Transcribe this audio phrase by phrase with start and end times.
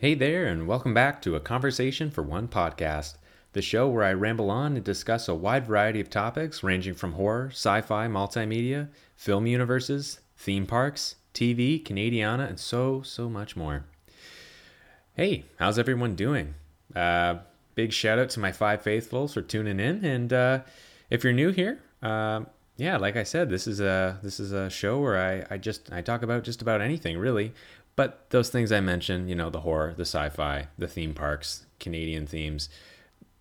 [0.00, 3.18] Hey there, and welcome back to A Conversation for One podcast,
[3.52, 7.12] the show where I ramble on and discuss a wide variety of topics ranging from
[7.12, 13.84] horror, sci fi, multimedia, film universes, theme parks, TV, Canadiana, and so, so much more.
[15.12, 16.54] Hey, how's everyone doing?
[16.96, 17.40] Uh,
[17.74, 20.60] big shout out to my five faithfuls for tuning in, and uh,
[21.10, 22.44] if you're new here, uh,
[22.80, 25.92] yeah, like I said, this is a this is a show where I, I just
[25.92, 27.52] I talk about just about anything really,
[28.00, 32.26] but those things I mentioned, you know, the horror, the sci-fi, the theme parks, Canadian
[32.26, 32.70] themes,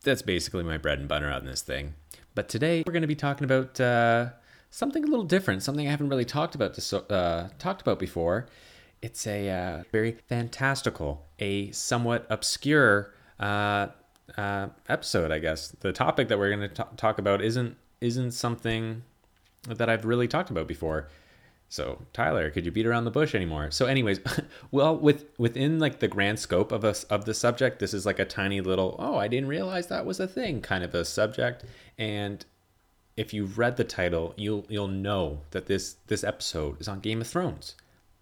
[0.04, 1.94] that's basically my bread and butter on this thing.
[2.36, 4.32] But today we're going to be talking about uh,
[4.70, 6.78] something a little different, something I haven't really talked about
[7.10, 8.48] uh, talked about before.
[9.02, 13.88] It's a uh, very fantastical, a somewhat obscure uh,
[14.38, 15.70] uh, episode, I guess.
[15.70, 19.04] The topic that we're going to talk about isn't isn't something
[19.70, 21.08] that I've really talked about before.
[21.70, 23.70] So Tyler, could you beat around the bush anymore?
[23.70, 24.20] So, anyways,
[24.72, 28.20] well, with within like the grand scope of us of the subject, this is like
[28.20, 31.64] a tiny little oh, I didn't realize that was a thing kind of a subject.
[31.98, 32.44] And
[33.16, 37.22] if you've read the title, you'll you'll know that this this episode is on Game
[37.22, 37.76] of Thrones,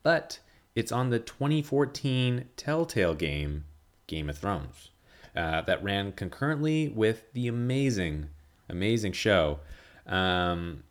[0.04, 0.40] but
[0.76, 3.64] it's on the 2014 Telltale game
[4.08, 4.90] Game of Thrones
[5.38, 8.28] uh, that ran concurrently with the amazing
[8.68, 9.60] amazing show.
[10.06, 10.84] Um,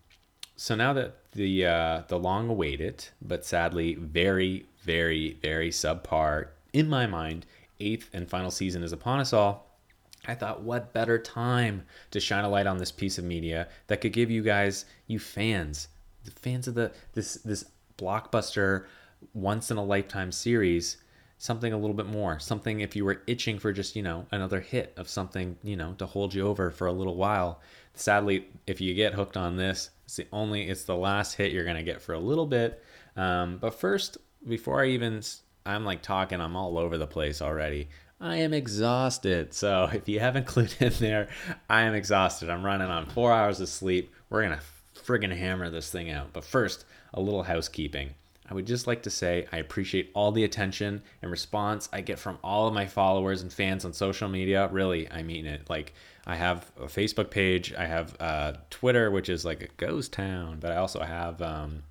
[0.57, 6.91] so now that the uh, the long awaited, but sadly very, very, very subpar in
[6.91, 7.47] my mind,
[7.81, 9.79] eighth and final season is upon us all.
[10.27, 14.03] I thought, what better time to shine a light on this piece of media that
[14.03, 15.89] could give you guys, you fans,
[16.25, 17.65] the fans of the this this
[17.97, 18.85] blockbuster,
[19.33, 20.99] once in a lifetime series,
[21.39, 22.39] something a little bit more.
[22.39, 25.95] Something if you were itching for just you know another hit of something you know
[25.95, 27.61] to hold you over for a little while.
[27.95, 31.65] Sadly, if you get hooked on this, it's the only, it's the last hit you're
[31.65, 32.83] gonna get for a little bit.
[33.17, 35.21] Um, but first, before I even,
[35.67, 37.89] I'm like talking, I'm all over the place already.
[38.21, 39.53] I am exhausted.
[39.53, 41.29] So if you haven't clued in there,
[41.69, 42.49] I am exhausted.
[42.49, 44.15] I'm running on four hours of sleep.
[44.31, 44.61] We're gonna
[44.95, 46.33] friggin' hammer this thing out.
[46.33, 48.15] But first, a little housekeeping.
[48.49, 52.19] I would just like to say I appreciate all the attention and response I get
[52.19, 54.69] from all of my followers and fans on social media.
[54.73, 55.69] Really, I mean it.
[55.69, 55.95] Like,
[56.27, 60.59] I have a Facebook page, I have uh, Twitter, which is like a ghost town,
[60.61, 61.85] but I also have um,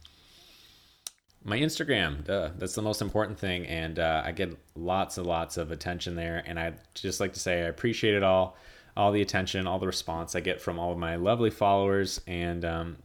[1.46, 2.26] my Instagram.
[2.26, 3.66] Duh, that's the most important thing.
[3.68, 6.44] And uh, I get lots and lots of attention there.
[6.46, 8.58] And I'd just like to say I appreciate it all,
[8.98, 12.20] all the attention, all the response I get from all of my lovely followers.
[12.28, 12.98] And um,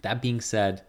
[0.00, 0.82] that being said,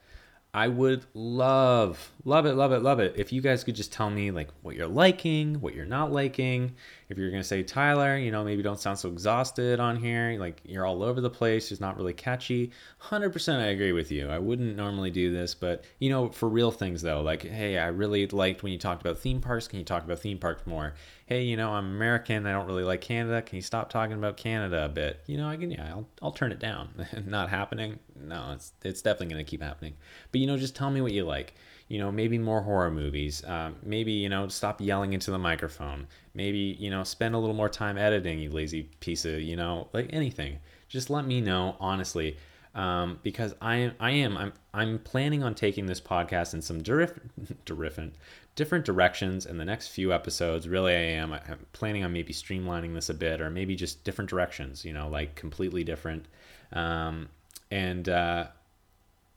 [0.55, 4.11] I would love, love it, love it, love it if you guys could just tell
[4.11, 6.75] me like what you're liking, what you're not liking.
[7.09, 10.61] If you're gonna say Tyler, you know, maybe don't sound so exhausted on here, like
[10.63, 12.71] you're all over the place, it's not really catchy.
[13.01, 14.29] 100% I agree with you.
[14.29, 17.87] I wouldn't normally do this, but you know, for real things though, like, hey, I
[17.87, 19.67] really liked when you talked about theme parks.
[19.67, 20.93] Can you talk about theme parks more?
[21.33, 22.45] Hey, you know, I'm American.
[22.45, 23.41] I don't really like Canada.
[23.41, 25.19] Can you stop talking about Canada a bit?
[25.25, 26.89] You know, I can, yeah, I'll, I'll turn it down.
[27.25, 27.97] not happening.
[28.15, 29.95] No, it's, it's definitely gonna keep happening.
[30.31, 31.55] But you know, just tell me what you like
[31.87, 36.07] you know maybe more horror movies um, maybe you know stop yelling into the microphone
[36.33, 39.89] maybe you know spend a little more time editing you lazy piece of you know
[39.91, 40.57] like anything
[40.87, 42.37] just let me know honestly
[42.75, 46.81] um, because I am, I am I'm I'm planning on taking this podcast in some
[46.81, 48.15] different different
[48.55, 50.67] different directions in the next few episodes.
[50.67, 54.29] Really, I am I'm planning on maybe streamlining this a bit, or maybe just different
[54.29, 54.85] directions.
[54.85, 56.25] You know, like completely different.
[56.71, 57.29] Um,
[57.71, 58.47] and uh,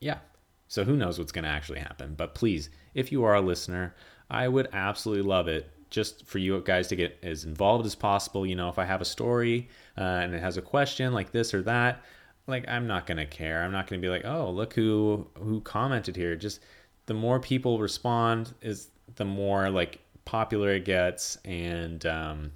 [0.00, 0.18] yeah,
[0.68, 2.14] so who knows what's going to actually happen.
[2.16, 3.94] But please, if you are a listener,
[4.30, 8.44] I would absolutely love it just for you guys to get as involved as possible.
[8.44, 11.54] You know, if I have a story uh, and it has a question like this
[11.54, 12.02] or that,
[12.46, 13.62] like I'm not gonna care.
[13.62, 16.36] I'm not gonna be like, oh, look who who commented here.
[16.36, 16.60] Just
[17.06, 22.52] the more people respond is the more like popular it gets, and um,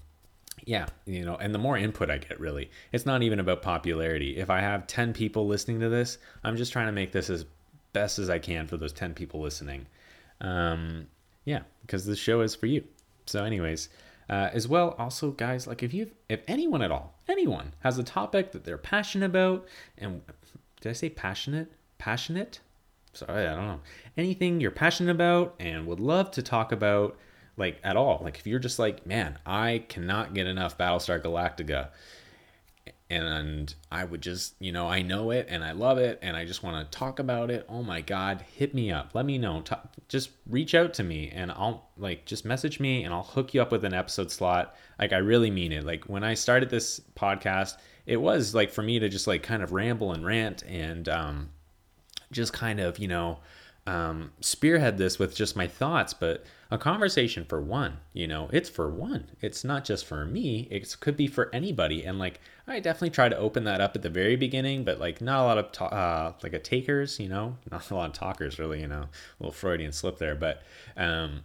[0.64, 4.36] yeah, you know, and the more input I get, really, it's not even about popularity.
[4.36, 7.44] If I have ten people listening to this, I'm just trying to make this as
[7.92, 9.86] best as I can for those 10 people listening.
[10.40, 11.06] Um,
[11.44, 12.84] yeah, because this show is for you.
[13.26, 13.88] So, anyways,
[14.28, 18.04] uh, as well, also, guys, like if you, if anyone at all, anyone has a
[18.04, 19.66] topic that they're passionate about,
[19.98, 20.22] and
[20.80, 21.72] did I say passionate?
[21.98, 22.60] Passionate?
[23.12, 23.80] Sorry, I don't know.
[24.16, 27.18] Anything you're passionate about and would love to talk about,
[27.56, 28.20] like at all.
[28.22, 31.88] Like if you're just like, man, I cannot get enough Battlestar Galactica
[33.10, 36.44] and I would just, you know, I know it and I love it and I
[36.44, 37.66] just want to talk about it.
[37.68, 39.10] Oh my God, hit me up.
[39.14, 39.64] Let me know.
[40.08, 43.60] just reach out to me and I'll like just message me and I'll hook you
[43.60, 44.76] up with an episode slot.
[45.00, 45.84] Like, I really mean it.
[45.84, 49.62] Like, when I started this podcast, it was like for me to just like kind
[49.62, 51.50] of ramble and rant and um,
[52.32, 53.38] just kind of, you know,
[53.86, 56.14] um, spearhead this with just my thoughts.
[56.14, 59.28] But a conversation for one, you know, it's for one.
[59.40, 60.68] It's not just for me.
[60.70, 62.04] It could be for anybody.
[62.04, 65.20] And like, I definitely try to open that up at the very beginning, but like,
[65.20, 68.14] not a lot of, ta- uh, like a takers, you know, not a lot of
[68.14, 69.08] talkers really, you know, a
[69.40, 70.34] little Freudian slip there.
[70.36, 70.62] But,
[70.96, 71.42] um,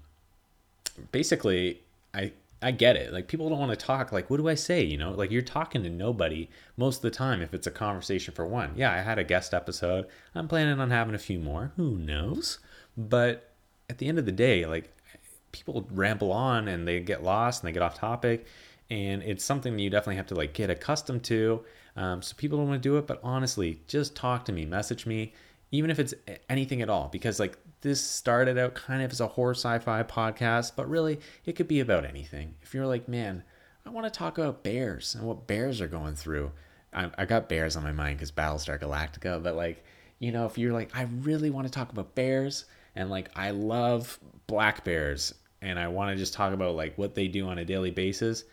[1.12, 1.82] basically,
[2.14, 2.32] I,
[2.62, 3.14] I get it.
[3.14, 4.12] Like people don't want to talk.
[4.12, 4.84] Like, what do I say?
[4.84, 8.34] You know, like you're talking to nobody most of the time if it's a conversation
[8.34, 8.74] for one.
[8.76, 10.08] Yeah, I had a guest episode.
[10.34, 11.72] I'm planning on having a few more.
[11.76, 12.60] Who knows?
[12.98, 13.52] But
[13.90, 14.92] at the end of the day, like
[15.52, 18.46] people ramble on and they get lost and they get off topic,
[18.90, 21.64] and it's something that you definitely have to like get accustomed to.
[21.96, 25.06] Um, so people don't want to do it, but honestly, just talk to me, message
[25.06, 25.34] me,
[25.72, 26.14] even if it's
[26.50, 30.74] anything at all, because like this started out kind of as a horror sci-fi podcast,
[30.76, 32.56] but really it could be about anything.
[32.62, 33.44] If you're like, man,
[33.86, 36.52] I want to talk about bears and what bears are going through.
[36.94, 39.84] I, I got bears on my mind because Battlestar Galactica, but like,
[40.20, 42.66] you know, if you're like, I really want to talk about bears
[42.96, 47.16] and like I love black bears and I want to just talk about like what
[47.16, 48.46] they do on a daily basis.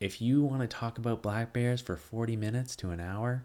[0.00, 3.44] If you want to talk about black bears for 40 minutes to an hour,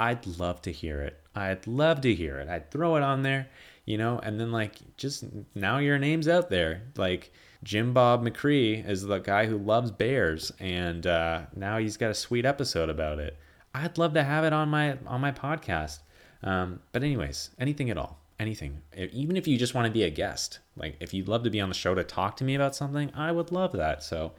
[0.00, 1.20] I'd love to hear it.
[1.34, 2.48] I'd love to hear it.
[2.48, 3.48] I'd throw it on there,
[3.84, 5.24] you know, and then like just
[5.54, 6.82] now your name's out there.
[6.96, 7.30] Like
[7.62, 12.14] Jim Bob McCree is the guy who loves bears, and uh, now he's got a
[12.14, 13.36] sweet episode about it.
[13.74, 15.98] I'd love to have it on my on my podcast.
[16.42, 18.80] Um, but anyways, anything at all, anything.
[18.96, 21.60] Even if you just want to be a guest, like if you'd love to be
[21.60, 24.02] on the show to talk to me about something, I would love that.
[24.02, 24.32] So,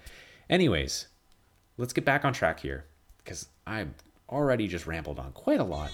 [0.50, 1.08] anyways,
[1.78, 2.86] let's get back on track here
[3.24, 3.86] because I
[4.31, 5.92] already just rambled on quite a lot.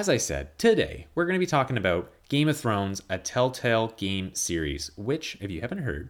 [0.00, 3.88] As I said, today we're going to be talking about Game of Thrones, a Telltale
[3.98, 6.08] game series, which, if you haven't heard,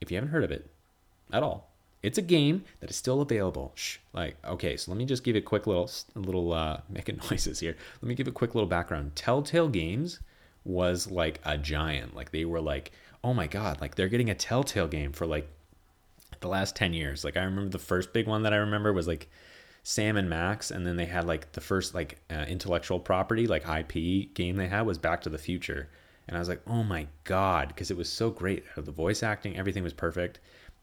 [0.00, 0.70] if you haven't heard of it
[1.32, 1.68] at all,
[2.04, 3.72] it's a game that is still available.
[3.74, 3.96] Shh.
[4.12, 7.76] Like, okay, so let me just give a quick little, little, uh, making noises here.
[8.00, 9.16] Let me give a quick little background.
[9.16, 10.20] Telltale Games
[10.64, 12.14] was like a giant.
[12.14, 12.92] Like, they were like,
[13.24, 15.48] oh my God, like they're getting a Telltale game for like
[16.38, 17.24] the last 10 years.
[17.24, 19.28] Like, I remember the first big one that I remember was like
[19.82, 23.68] Sam and Max, and then they had like the first like uh, intellectual property, like
[23.68, 25.88] IP game they had was Back to the Future,
[26.28, 28.64] and I was like, oh my god, because it was so great.
[28.76, 30.38] The voice acting, everything was perfect,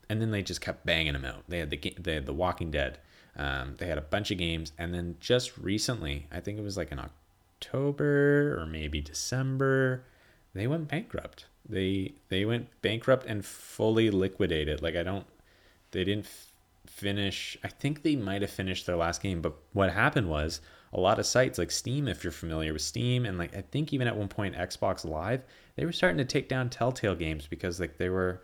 [0.09, 1.43] and then they just kept banging them out.
[1.47, 2.99] They had the they had the Walking Dead,
[3.37, 6.75] um, they had a bunch of games, and then just recently, I think it was
[6.75, 10.03] like in October or maybe December,
[10.53, 11.45] they went bankrupt.
[11.67, 14.81] They they went bankrupt and fully liquidated.
[14.81, 15.25] Like I don't,
[15.91, 16.27] they didn't
[16.99, 17.57] finish.
[17.63, 20.61] I think they might have finished their last game, but what happened was
[20.91, 23.93] a lot of sites like Steam, if you're familiar with Steam, and like I think
[23.93, 25.43] even at one point Xbox Live,
[25.75, 28.41] they were starting to take down Telltale games because like they were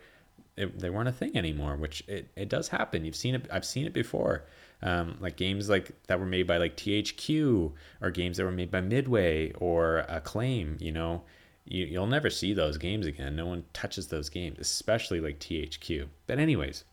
[0.56, 1.76] it, they weren't a thing anymore.
[1.76, 3.04] Which it, it does happen.
[3.04, 3.46] You've seen it.
[3.50, 4.44] I've seen it before.
[4.82, 8.70] Um, like games like that were made by like THQ or games that were made
[8.70, 10.76] by Midway or Acclaim.
[10.80, 11.22] You know,
[11.64, 13.34] you, you'll never see those games again.
[13.36, 16.06] No one touches those games, especially like THQ.
[16.26, 16.84] But anyways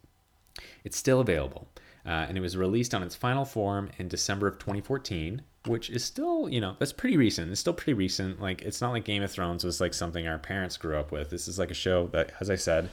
[0.83, 1.67] it's still available.
[2.05, 6.03] Uh, and it was released on its final form in December of 2014, which is
[6.03, 7.50] still, you know, that's pretty recent.
[7.50, 8.41] It's still pretty recent.
[8.41, 11.29] Like, it's not like Game of Thrones was like something our parents grew up with.
[11.29, 12.89] This is like a show that, as I said,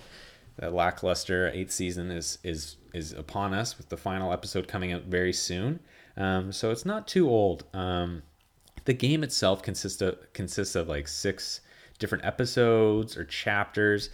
[0.59, 5.05] that lackluster eighth season is is is upon us with the final episode coming out
[5.05, 5.81] very soon.
[6.17, 7.65] Um, so it's not too old.
[7.73, 8.23] Um,
[8.85, 11.61] the game itself consists of consists of like six
[11.99, 14.11] different episodes or chapters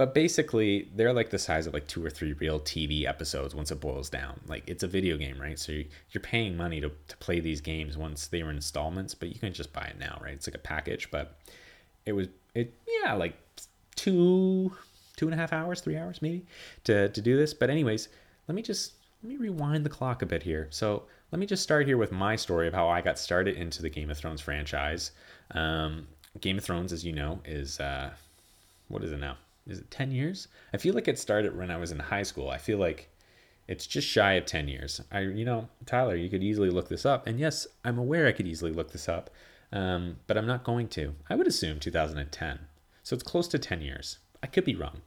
[0.00, 3.70] but basically they're like the size of like two or three real tv episodes once
[3.70, 4.40] it boils down.
[4.46, 5.58] Like it's a video game right?
[5.58, 9.38] So you're paying money to, to play these games once they were installments but you
[9.38, 10.32] can just buy it now right?
[10.32, 11.38] It's like a package but
[12.06, 13.36] it was it yeah like
[13.94, 14.72] two
[15.18, 16.46] two and a half hours three hours maybe
[16.84, 17.52] to to do this.
[17.52, 18.08] But anyways
[18.48, 20.66] let me just let me rewind the clock a bit here.
[20.70, 23.82] So let me just start here with my story of how i got started into
[23.82, 25.10] the game of thrones franchise.
[25.50, 26.06] Um,
[26.40, 28.12] game of thrones as you know is uh,
[28.88, 29.36] what is it now
[29.70, 30.48] is it 10 years?
[30.74, 32.50] I feel like it started when I was in high school.
[32.50, 33.08] I feel like
[33.68, 35.00] it's just shy of 10 years.
[35.12, 37.26] I, you know, Tyler, you could easily look this up.
[37.26, 39.30] And yes, I'm aware I could easily look this up,
[39.72, 41.14] um, but I'm not going to.
[41.28, 42.58] I would assume 2010.
[43.04, 44.18] So it's close to 10 years.
[44.42, 45.02] I could be wrong.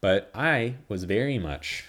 [0.00, 1.86] But I was very much,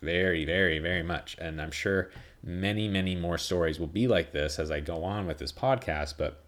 [0.00, 2.10] very, very, very much, and I'm sure
[2.42, 6.14] many, many more stories will be like this as I go on with this podcast,
[6.16, 6.44] but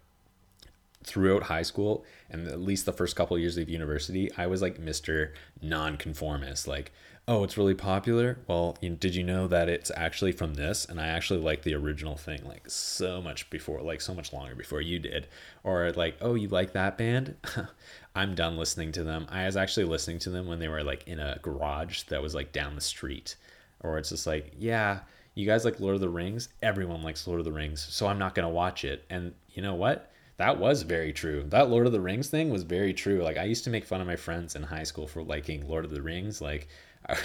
[1.03, 4.61] throughout high school and at least the first couple of years of university, I was
[4.61, 5.31] like Mr.
[5.61, 6.67] Nonconformist.
[6.67, 6.91] Like,
[7.27, 8.39] oh, it's really popular.
[8.47, 10.85] Well, you did you know that it's actually from this?
[10.85, 14.55] And I actually like the original thing like so much before, like so much longer
[14.55, 15.27] before you did.
[15.63, 17.35] Or like, oh, you like that band?
[18.15, 19.27] I'm done listening to them.
[19.29, 22.35] I was actually listening to them when they were like in a garage that was
[22.35, 23.35] like down the street.
[23.79, 24.99] Or it's just like, yeah,
[25.35, 26.49] you guys like Lord of the Rings?
[26.61, 29.03] Everyone likes Lord of the Rings, so I'm not going to watch it.
[29.09, 30.11] And you know what?
[30.37, 31.43] That was very true.
[31.47, 33.21] That Lord of the Rings thing was very true.
[33.21, 35.85] Like I used to make fun of my friends in high school for liking Lord
[35.85, 36.67] of the Rings, like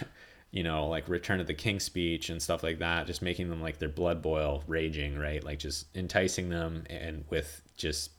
[0.50, 3.61] you know, like Return of the King speech and stuff like that, just making them
[3.61, 5.45] like their blood boil raging, right?
[5.45, 8.11] Like just enticing them and with just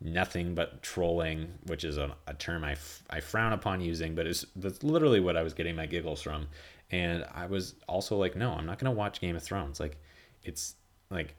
[0.00, 4.26] nothing but trolling, which is a, a term I, f- I frown upon using, but
[4.26, 6.48] it's that's literally what I was getting my giggles from.
[6.90, 9.78] And I was also like, no, I'm not going to watch Game of Thrones.
[9.78, 9.96] Like,
[10.42, 10.74] it's
[11.10, 11.36] like,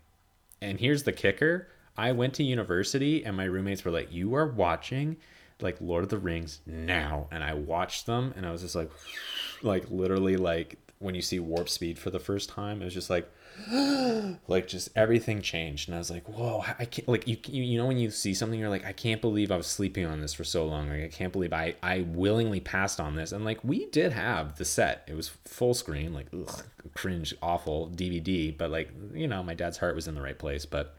[0.62, 1.68] and here's the kicker
[2.02, 5.18] I went to university and my roommates were like, you are watching
[5.60, 7.28] like Lord of the Rings now.
[7.32, 8.90] And I watched them and I was just like,
[9.62, 13.12] like literally like when you see warp speed for the first time, it was just
[13.12, 13.32] like,
[14.48, 15.90] like just everything changed.
[15.90, 18.58] And i was like whoa i can't like you, you know when you see something
[18.58, 20.90] you're like i can't believe i was sleeping on this for so long.
[20.90, 23.32] Like i can't believe i i willingly passed on this.
[23.32, 25.04] And like we did have the set.
[25.08, 26.64] It was full screen like ugh,
[26.96, 30.66] cringe awful dvd but like you know my dad's heart was in the right place.
[30.66, 30.96] But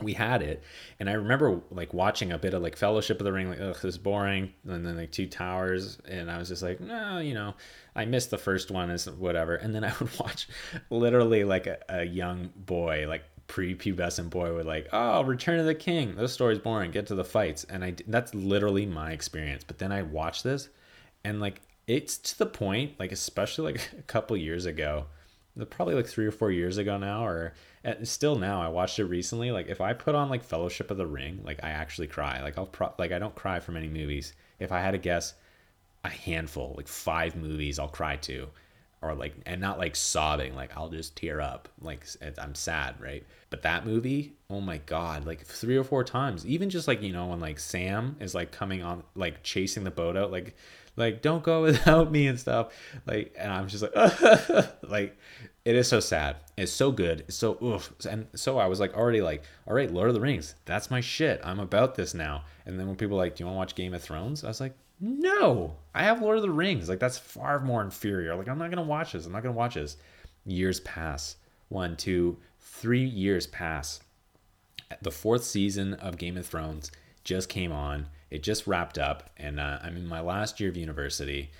[0.00, 0.62] we had it
[1.00, 3.74] and i remember like watching a bit of like fellowship of the ring like ugh
[3.74, 7.34] this is boring and then like two towers and i was just like no you
[7.34, 7.54] know
[7.96, 9.56] i missed the first one as whatever.
[9.56, 10.48] And then i would watch
[10.90, 15.74] literally like a, a young boy like pre-pubescent boy would like oh return of the
[15.74, 19.78] king those stories boring get to the fights and i that's literally my experience but
[19.78, 20.68] then i watched this
[21.24, 25.06] and like it's to the point like especially like a couple years ago
[25.66, 27.54] probably like three or four years ago now, or
[28.02, 28.60] still now.
[28.62, 29.50] I watched it recently.
[29.50, 32.40] Like if I put on like Fellowship of the Ring, like I actually cry.
[32.42, 34.34] Like I'll pro- like I don't cry for many movies.
[34.58, 35.34] If I had to guess,
[36.04, 38.48] a handful, like five movies, I'll cry to,
[39.02, 40.54] or like and not like sobbing.
[40.54, 41.68] Like I'll just tear up.
[41.80, 42.06] Like
[42.40, 43.24] I'm sad, right?
[43.50, 46.46] But that movie, oh my god, like three or four times.
[46.46, 49.90] Even just like you know when like Sam is like coming on, like chasing the
[49.90, 50.56] boat out, like
[50.98, 52.72] like don't go without me and stuff.
[53.06, 53.94] Like and i'm just like
[54.82, 55.16] like
[55.64, 56.36] it is so sad.
[56.56, 57.20] It's so good.
[57.28, 57.92] It's so oof.
[58.08, 61.00] and so i was like already like all right lord of the rings that's my
[61.00, 61.40] shit.
[61.44, 62.44] I'm about this now.
[62.66, 64.44] And then when people like do you want to watch game of thrones?
[64.44, 66.88] I was like no i have lord of the rings.
[66.88, 68.34] Like that's far more inferior.
[68.34, 69.26] Like i'm not gonna watch this.
[69.26, 69.96] I'm not gonna watch this.
[70.44, 71.36] Years pass.
[71.68, 74.00] One two three years pass.
[75.02, 76.90] The fourth season of game of thrones
[77.24, 80.76] just came on it just wrapped up, and uh, I'm in my last year of
[80.76, 81.50] university.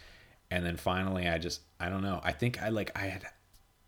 [0.51, 2.21] And then finally, I just I don't know.
[2.25, 3.27] I think I like I had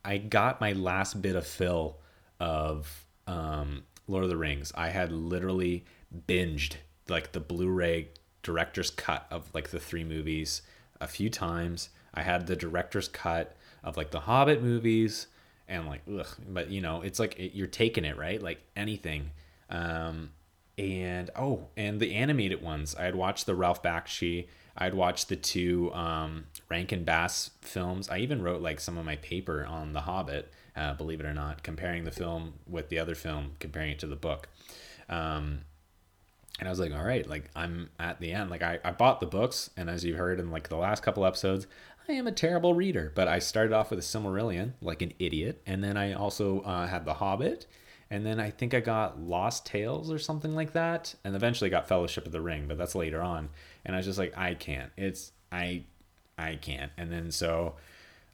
[0.04, 1.98] I got my last bit of fill
[2.38, 4.72] of um, Lord of the Rings.
[4.74, 5.84] I had literally
[6.26, 6.74] binged
[7.08, 8.08] like the Blu-ray
[8.42, 10.62] director's cut of like the three movies
[11.00, 11.90] a few times.
[12.14, 15.26] I had the director's cut of like the Hobbit movies
[15.68, 18.42] and like ugh, but you know, it's like it, you're taking it, right?
[18.42, 19.30] Like anything.
[19.68, 20.30] Um
[20.80, 22.94] and oh, and the animated ones.
[22.94, 24.48] I had watched the Ralph Bakshi.
[24.76, 28.08] I had watched the two um, Rankin Bass films.
[28.08, 31.34] I even wrote like some of my paper on The Hobbit, uh, believe it or
[31.34, 34.48] not, comparing the film with the other film, comparing it to the book.
[35.08, 35.62] Um,
[36.58, 38.50] and I was like, all right, like I'm at the end.
[38.50, 41.26] Like I, I bought the books, and as you heard in like the last couple
[41.26, 41.66] episodes,
[42.08, 43.12] I am a terrible reader.
[43.14, 46.86] But I started off with a Silmarillion, like an idiot, and then I also uh,
[46.86, 47.66] had The Hobbit,
[48.10, 51.86] and then I think I got Lost Tales or something like that, and eventually got
[51.86, 53.50] Fellowship of the Ring, but that's later on.
[53.84, 54.90] And I was just like, I can't.
[54.96, 55.84] It's I,
[56.36, 56.90] I can't.
[56.98, 57.76] And then so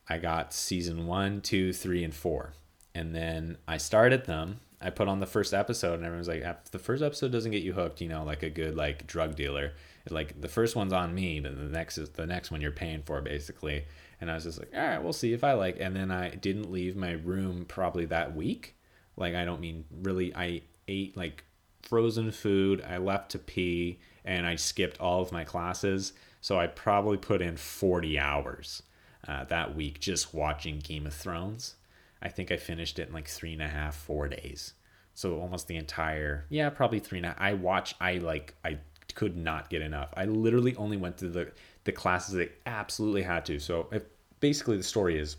[0.08, 2.54] I got season one, two, three, and four,
[2.94, 4.60] and then I started them.
[4.80, 7.72] I put on the first episode, and everyone's like, the first episode doesn't get you
[7.72, 9.72] hooked, you know, like a good like drug dealer.
[10.08, 13.02] Like the first one's on me, but the next is the next one you're paying
[13.02, 13.84] for basically.
[14.20, 15.78] And I was just like, all right, we'll see if I like.
[15.80, 18.75] And then I didn't leave my room probably that week
[19.16, 21.44] like I don't mean really I ate like
[21.82, 26.12] frozen food, I left to pee and I skipped all of my classes.
[26.40, 28.82] So I probably put in 40 hours
[29.26, 31.76] uh, that week just watching Game of Thrones.
[32.22, 34.74] I think I finished it in like three and a half, four days.
[35.14, 37.40] So almost the entire, yeah, probably three and a half.
[37.40, 38.78] I watch, I like, I
[39.14, 40.10] could not get enough.
[40.14, 41.52] I literally only went to the,
[41.84, 43.58] the classes that I absolutely had to.
[43.58, 44.02] So if,
[44.40, 45.36] basically the story is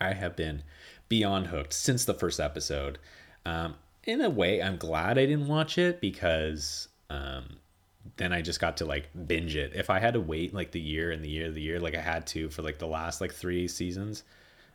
[0.00, 0.62] I have been
[1.08, 2.98] beyond hooked since the first episode.
[3.44, 7.56] Um, in a way, I'm glad I didn't watch it because um,
[8.16, 9.72] then I just got to like binge it.
[9.74, 11.96] If I had to wait like the year and the year, of the year, like
[11.96, 14.24] I had to for like the last like three seasons,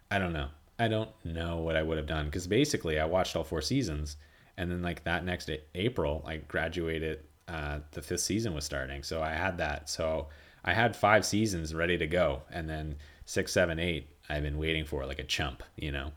[0.10, 0.48] I don't know.
[0.80, 4.18] I don't know what I would have done because basically I watched all four seasons
[4.58, 7.22] and then like that next April, I graduated.
[7.48, 9.90] Uh, the fifth season was starting, so I had that.
[9.90, 10.28] So
[10.64, 12.96] I had five seasons ready to go, and then
[13.26, 16.12] six, seven, eight, I've been waiting for like a chump, you know.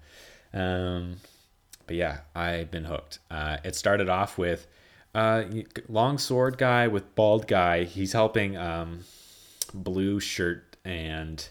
[0.52, 1.16] Um,
[1.86, 3.18] but yeah, I've been hooked.
[3.30, 4.66] Uh, it started off with
[5.14, 5.44] uh,
[5.88, 7.84] long sword guy with bald guy.
[7.84, 9.00] He's helping um,
[9.72, 11.46] blue shirt and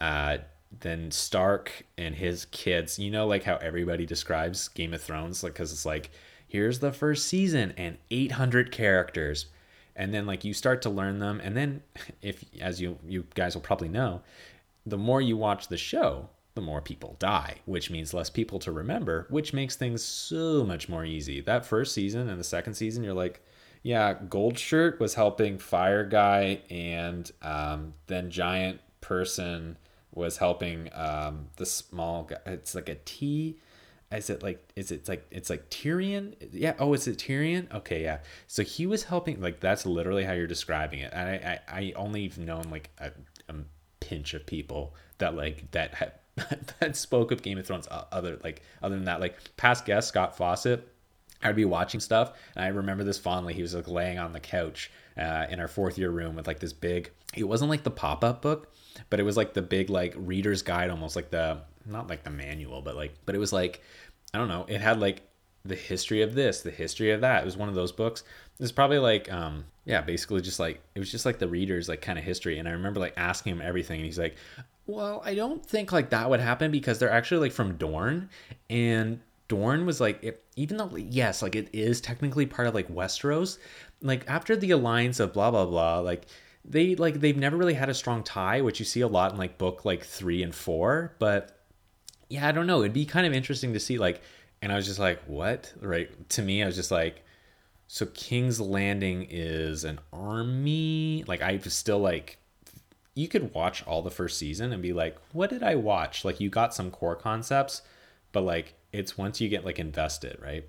[0.00, 0.38] uh,
[0.80, 2.98] then Stark and his kids.
[2.98, 6.10] You know, like how everybody describes Game of Thrones, like because it's like
[6.46, 9.46] here's the first season and 800 characters,
[9.96, 11.82] and then like you start to learn them, and then
[12.22, 14.22] if as you you guys will probably know,
[14.86, 18.72] the more you watch the show, the more people die, which means less people to
[18.72, 21.40] remember, which makes things so much more easy.
[21.40, 23.42] That first season and the second season, you're like,
[23.82, 29.76] yeah, Gold Shirt was helping Fire Guy, and um, then Giant Person
[30.14, 32.38] was helping um, the small guy.
[32.46, 33.58] It's like a T.
[34.10, 36.34] Is it like is it like it's like Tyrion?
[36.52, 36.74] Yeah.
[36.78, 37.72] Oh, is it Tyrion?
[37.74, 38.18] Okay, yeah.
[38.46, 39.40] So he was helping.
[39.40, 41.12] Like that's literally how you're describing it.
[41.12, 43.10] And I I, I only known like a, a
[44.08, 46.20] pinch of people that like that
[46.80, 47.88] that spoke of Game of Thrones.
[47.90, 50.86] Other like other than that, like past guest Scott Fawcett,
[51.42, 53.54] I'd be watching stuff, and I remember this fondly.
[53.54, 56.60] He was like laying on the couch uh, in our fourth year room with like
[56.60, 57.10] this big.
[57.34, 58.72] It wasn't like the pop up book,
[59.10, 62.30] but it was like the big like reader's guide, almost like the not like the
[62.30, 63.82] manual, but like but it was like
[64.32, 64.66] I don't know.
[64.68, 65.22] It had like
[65.64, 67.42] the history of this, the history of that.
[67.42, 68.22] It was one of those books.
[68.60, 72.00] It's probably like um yeah, basically just like it was just like the reader's like
[72.00, 72.58] kind of history.
[72.58, 74.36] And I remember like asking him everything, and he's like,
[74.86, 78.30] well, I don't think like that would happen because they're actually like from Dorne,
[78.70, 82.88] and Dorne was like, it, even though yes, like it is technically part of like
[82.88, 83.58] Westeros,
[84.00, 86.26] like after the alliance of blah blah blah, like
[86.64, 89.38] they like they've never really had a strong tie, which you see a lot in
[89.38, 91.14] like book like three and four.
[91.18, 91.58] But
[92.30, 92.80] yeah, I don't know.
[92.80, 94.22] It'd be kind of interesting to see like,
[94.62, 95.72] and I was just like, what?
[95.80, 96.10] Right?
[96.30, 97.22] To me, I was just like,
[97.86, 101.24] so King's Landing is an army.
[101.26, 102.38] Like I was still like
[103.14, 106.24] you could watch all the first season and be like, what did I watch?
[106.24, 107.82] Like you got some core concepts,
[108.32, 110.64] but like it's once you get like invested, right?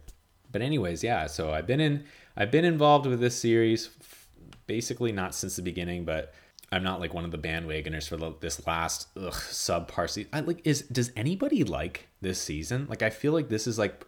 [0.51, 2.06] But anyways, yeah, so I've been in
[2.38, 3.89] I've been involved with this series
[4.67, 6.34] basically not since the beginning, but
[6.71, 10.30] I'm not like one of the bandwagoners for this last ugh, subpar season.
[10.34, 12.88] I like is does anybody like this season?
[12.89, 14.06] Like I feel like this is like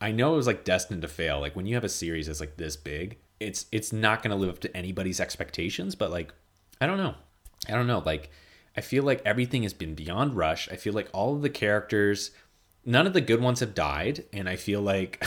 [0.00, 1.40] I know it was like destined to fail.
[1.40, 4.36] Like when you have a series that's like this big, it's it's not going to
[4.36, 6.32] live up to anybody's expectations, but like
[6.80, 7.14] I don't know.
[7.68, 8.30] I don't know, like
[8.76, 10.68] I feel like everything has been beyond rush.
[10.70, 12.30] I feel like all of the characters,
[12.84, 15.24] none of the good ones have died, and I feel like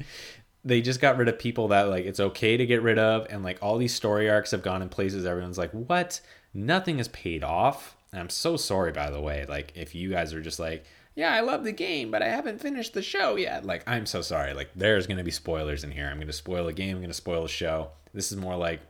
[0.64, 3.42] they just got rid of people that like it's okay to get rid of, and
[3.42, 6.20] like all these story arcs have gone in places everyone's like, what?
[6.54, 7.96] Nothing has paid off.
[8.12, 9.44] And I'm so sorry, by the way.
[9.48, 10.84] Like if you guys are just like,
[11.16, 13.64] yeah, I love the game, but I haven't finished the show yet.
[13.66, 14.54] Like I'm so sorry.
[14.54, 16.06] Like there's gonna be spoilers in here.
[16.06, 16.96] I'm gonna spoil a game.
[16.96, 17.90] I'm gonna spoil a show.
[18.14, 18.80] This is more like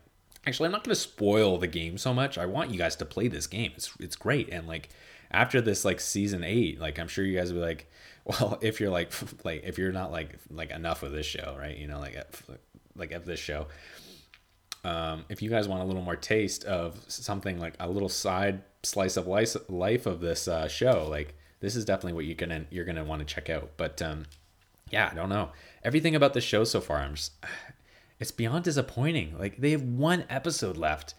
[0.46, 3.04] actually i'm not going to spoil the game so much i want you guys to
[3.04, 4.88] play this game it's it's great and like
[5.30, 7.90] after this like season 8 like i'm sure you guys will be like
[8.24, 9.12] well if you're like
[9.44, 12.16] like if you're not like like enough of this show right you know like
[12.94, 13.66] like of this show
[14.84, 18.62] um, if you guys want a little more taste of something like a little side
[18.84, 22.64] slice of life, life of this uh, show like this is definitely what you're gonna
[22.70, 24.24] you're gonna want to check out but um
[24.90, 25.50] yeah i don't know
[25.82, 27.32] everything about the show so far i'm just
[28.18, 29.36] it's beyond disappointing.
[29.38, 31.14] Like they have one episode left.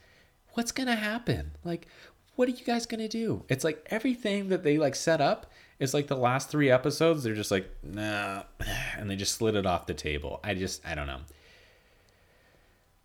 [0.54, 1.52] What's gonna happen?
[1.63, 1.88] Like,
[2.36, 3.43] what are you guys gonna do?
[3.50, 7.23] It's like everything that they like set up is like the last three episodes.
[7.23, 8.43] They're just like nah,
[8.97, 10.39] and they just slid it off the table.
[10.43, 11.19] I just I don't know.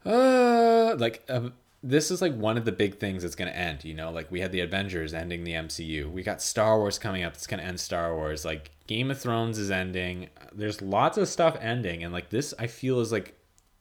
[0.05, 1.51] Uh, like uh,
[1.83, 3.85] this is like one of the big things that's gonna end.
[3.85, 6.11] You know, like we had the Avengers ending the MCU.
[6.11, 7.33] We got Star Wars coming up.
[7.33, 8.45] That's gonna end Star Wars.
[8.45, 10.29] Like Game of Thrones is ending.
[10.53, 13.37] There's lots of stuff ending, and like this, I feel is like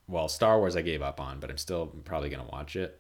[0.08, 3.00] well, Star Wars I gave up on, but I'm still probably gonna watch it.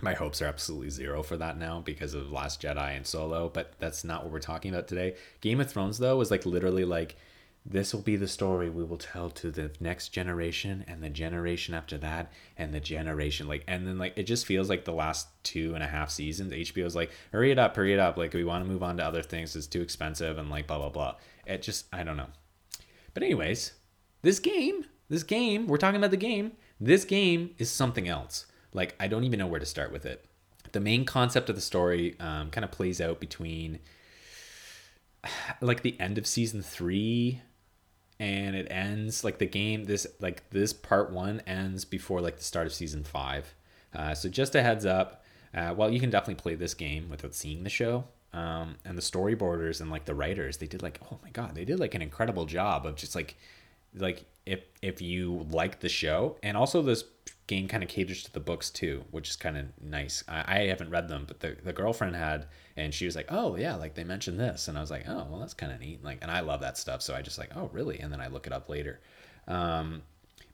[0.00, 3.74] My hopes are absolutely zero for that now because of Last Jedi and Solo, but
[3.78, 5.16] that's not what we're talking about today.
[5.40, 7.16] Game of Thrones though was like literally like
[7.68, 11.74] this will be the story we will tell to the next generation and the generation
[11.74, 15.28] after that and the generation like and then like it just feels like the last
[15.42, 18.44] two and a half seasons hbo's like hurry it up hurry it up like we
[18.44, 21.14] want to move on to other things it's too expensive and like blah blah blah
[21.44, 22.28] it just i don't know
[23.14, 23.72] but anyways
[24.22, 26.52] this game this game, we're talking about the game.
[26.80, 28.46] This game is something else.
[28.72, 30.24] Like, I don't even know where to start with it.
[30.72, 33.78] The main concept of the story um, kind of plays out between
[35.60, 37.40] like the end of season three
[38.18, 42.44] and it ends like the game this like this part one ends before like the
[42.44, 43.54] start of season five.
[43.94, 45.24] Uh, so just a heads up
[45.54, 49.02] uh, well you can definitely play this game without seeing the show um, and the
[49.02, 52.02] storyboarders and like the writers they did like oh my god they did like an
[52.02, 53.36] incredible job of just like
[53.94, 57.04] like if if you like the show, and also this
[57.46, 60.24] game kind of caters to the books too, which is kind of nice.
[60.28, 63.56] I, I haven't read them, but the, the girlfriend had, and she was like, "Oh
[63.56, 66.02] yeah, like they mentioned this," and I was like, "Oh well, that's kind of neat."
[66.04, 68.28] Like, and I love that stuff, so I just like, "Oh really?" And then I
[68.28, 69.00] look it up later.
[69.48, 70.02] Um,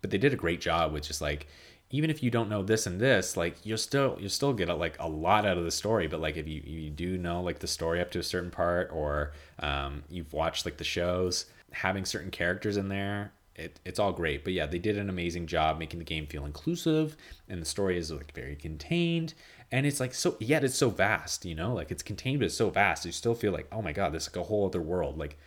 [0.01, 1.47] but they did a great job with just like
[1.93, 4.75] even if you don't know this and this, like you'll still you'll still get a,
[4.75, 6.07] like a lot out of the story.
[6.07, 8.91] But like if you you do know like the story up to a certain part,
[8.93, 14.13] or um, you've watched like the shows, having certain characters in there, it, it's all
[14.13, 14.45] great.
[14.45, 17.17] But yeah, they did an amazing job making the game feel inclusive,
[17.49, 19.35] and the story is like very contained,
[19.71, 22.57] and it's like so yet it's so vast, you know, like it's contained but it's
[22.57, 23.05] so vast.
[23.05, 25.19] You still feel like oh my god, this is like a whole other world.
[25.19, 25.39] Like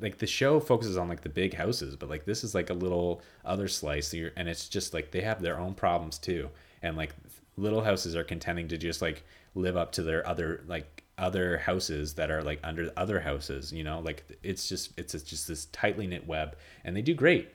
[0.00, 2.74] like the show focuses on like the big houses, but like this is like a
[2.74, 6.48] little other slice, and it's just like they have their own problems too,
[6.82, 7.14] and like
[7.56, 12.14] little houses are contending to just like live up to their other like other houses
[12.14, 16.06] that are like under other houses you know like it's just it's just this tightly
[16.06, 17.48] knit web and they do great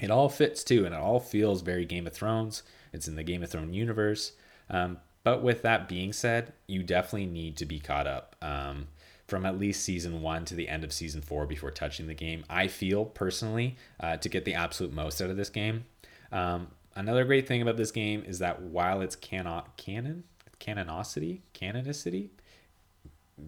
[0.00, 3.24] it all fits too and it all feels very game of thrones it's in the
[3.24, 4.32] game of thrones universe
[4.70, 8.86] um, but with that being said you definitely need to be caught up um,
[9.26, 12.44] from at least season one to the end of season four before touching the game.
[12.48, 15.84] I feel personally uh, to get the absolute most out of this game.
[16.30, 20.24] Um, another great thing about this game is that while it's cannot canon,
[20.60, 22.28] canonicity, canonicity,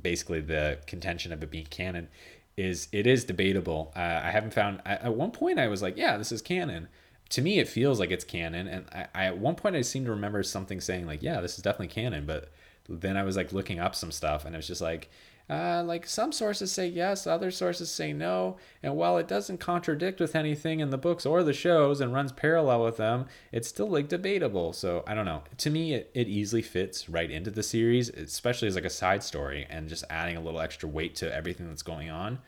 [0.03, 2.09] basically the contention of it being canon,
[2.57, 3.93] is it is debatable.
[3.95, 6.89] Uh, I haven't found at one point I was like, yeah, this is canon.
[7.31, 10.05] To me, it feels like it's canon, and I, I at one point I seem
[10.05, 12.51] to remember something saying like, yeah, this is definitely canon, but
[12.89, 15.11] then I was like looking up some stuff, and it was just like
[15.49, 18.57] uh, like some sources say yes, other sources say no.
[18.83, 22.33] And while it doesn't contradict with anything in the books or the shows and runs
[22.33, 24.73] parallel with them, it's still like debatable.
[24.73, 25.45] So I don't know.
[25.59, 29.23] To me, it, it easily fits right into the series, especially as like a side
[29.23, 32.41] story and just adding a little extra weight to everything that's going on.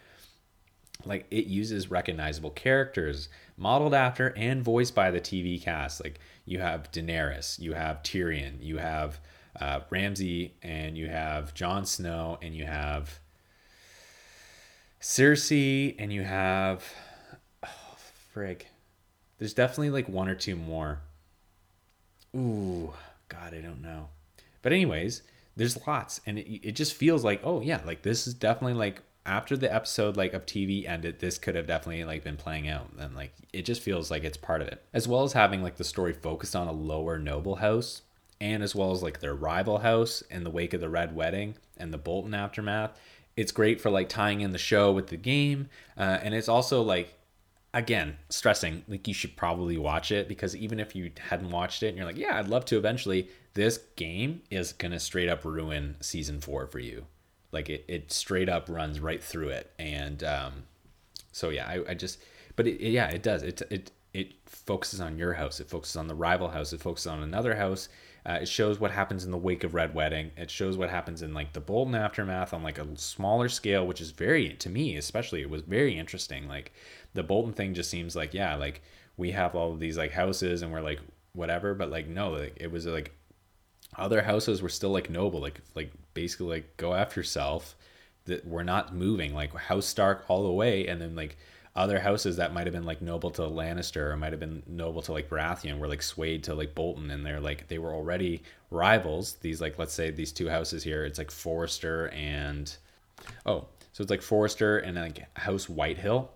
[1.05, 6.03] Like it uses recognizable characters modeled after and voiced by the TV cast.
[6.03, 9.21] Like you have Daenerys, you have Tyrion, you have
[9.61, 13.21] uh, Ramsay, and you have Jon Snow, and you have
[15.01, 16.85] Cersei, and you have
[17.65, 17.97] oh,
[18.35, 18.63] frig.
[19.39, 21.01] There's definitely like one or two more.
[22.37, 22.93] Ooh,
[23.29, 24.09] God, I don't know.
[24.63, 25.23] But anyways,
[25.57, 29.03] there's lots, and it, it just feels like oh yeah, like this is definitely like
[29.27, 32.89] after the episode like of TV ended, this could have definitely like been playing out,
[32.99, 35.77] and like it just feels like it's part of it, as well as having like
[35.77, 38.03] the story focused on a lower noble house
[38.41, 41.57] and as well as like their rival house in the wake of the Red Wedding
[41.77, 42.99] and the Bolton aftermath.
[43.37, 46.83] It's great for like tying in the show with the game, uh, and it's also
[46.83, 47.15] like
[47.75, 51.89] again stressing like you should probably watch it because even if you hadn't watched it
[51.89, 55.97] and you're like yeah i'd love to eventually this game is gonna straight up ruin
[56.01, 57.05] season four for you.
[57.51, 60.53] Like it, it straight up runs right through it and um
[61.33, 62.21] so yeah i, I just
[62.55, 63.43] but it, yeah it does.
[63.43, 65.59] It, it it focuses on your house.
[65.59, 66.73] It focuses on the rival house.
[66.73, 67.89] It focuses on another house
[68.27, 70.33] uh, it shows what happens in the wake of Red Wedding.
[70.37, 74.01] It shows what happens in like the Bolton aftermath on like a smaller scale, which
[74.01, 76.49] is very to me especially it was very interesting.
[76.49, 76.73] Like
[77.15, 78.83] the Bolton thing just seems like yeah, like
[79.17, 81.01] we have all of these like houses and we're like
[81.33, 83.13] whatever, but like no, like it was like
[83.97, 87.77] other houses were still like noble, like like basically like go after yourself.
[88.25, 91.39] That we're not moving like House Stark all the way, and then like
[91.79, 95.01] other houses that might have been like noble to Lannister or might have been noble
[95.03, 98.43] to like Baratheon were like swayed to like Bolton and they're like they were already
[98.71, 99.35] rivals.
[99.35, 102.77] These like let's say these two houses here, it's like Forrester and
[103.47, 106.31] oh, so it's like Forrester and like House Whitehill.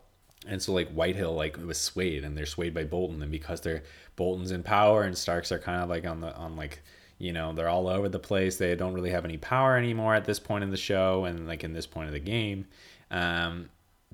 [0.47, 3.83] And so like Whitehill like was swayed and they're swayed by Bolton and because they're
[4.17, 6.83] Bolton's in power and Starks are kind of like on the on like
[7.19, 10.25] you know they're all over the place they don't really have any power anymore at
[10.25, 12.67] this point in the show and like in this point of the game
[13.13, 13.69] um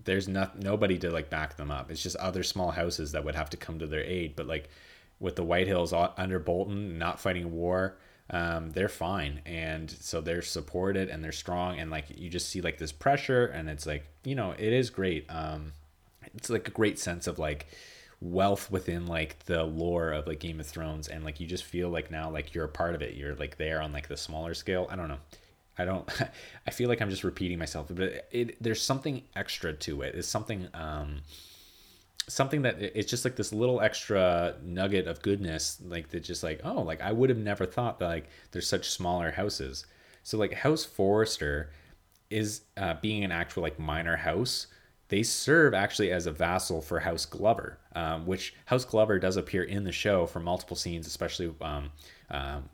[0.05, 1.91] there's not nobody to like back them up.
[1.91, 4.37] It's just other small houses that would have to come to their aid.
[4.37, 4.69] But like
[5.21, 7.97] with the Whitehills under Bolton not fighting war,
[8.31, 12.61] um, they're fine, and so they're supported and they're strong, and like you just see
[12.61, 15.25] like this pressure, and it's like you know it is great.
[15.31, 15.73] Um,
[16.35, 17.69] it's like a great sense of like
[18.21, 21.89] wealth within like the lore of like Game of Thrones, and like you just feel
[21.89, 23.15] like now like you're a part of it.
[23.15, 24.87] You're like there on like the smaller scale.
[24.91, 25.19] I don't know.
[25.79, 26.09] I don't.
[26.67, 30.15] I feel like I'm just repeating myself, but it, it there's something extra to it.
[30.15, 31.21] It's something, um,
[32.27, 36.21] something that it's just like this little extra nugget of goodness, like that.
[36.21, 39.87] Just like oh, like I would have never thought that like there's such smaller houses.
[40.23, 41.71] So like House Forrester
[42.31, 44.67] is uh, being an actual like minor house.
[45.09, 49.63] They serve actually as a vassal for House Glover, um, which House Glover does appear
[49.63, 51.91] in the show for multiple scenes, especially um,
[52.31, 52.69] um,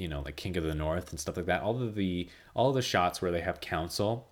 [0.00, 2.70] you know like king of the north and stuff like that all of the all
[2.70, 4.26] of the shots where they have council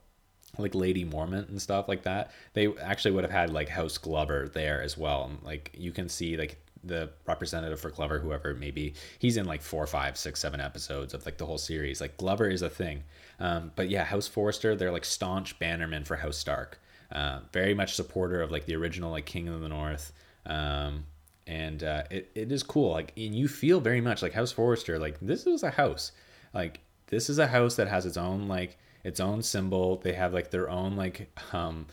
[0.57, 4.49] like Lady Mormont and stuff like that, they actually would have had like House Glover
[4.49, 5.31] there as well.
[5.43, 9.47] Like you can see like the representative for Glover, whoever it may be, he's in
[9.47, 12.01] like four, five, six, seven episodes of like the whole series.
[12.01, 13.05] Like Glover is a thing.
[13.41, 16.81] Um, but yeah, House Forrester, they're like staunch bannermen for House Stark.
[17.11, 20.13] Uh, very much supporter of like the original like King of the North.
[20.47, 21.05] Um,
[21.49, 22.93] and uh, it, it is cool.
[22.93, 24.99] Like, and you feel very much like House Forrester.
[24.99, 26.13] Like this was a house.
[26.53, 29.97] Like this is a house that has its own like its own symbol.
[29.97, 31.87] They have like their own like um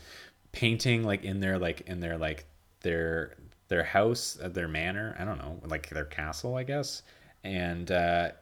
[0.52, 2.44] painting like in their like in their like
[2.80, 3.34] their
[3.68, 5.16] their house, uh, their manor.
[5.18, 7.02] I don't know, like their castle, I guess.
[7.42, 8.32] And uh,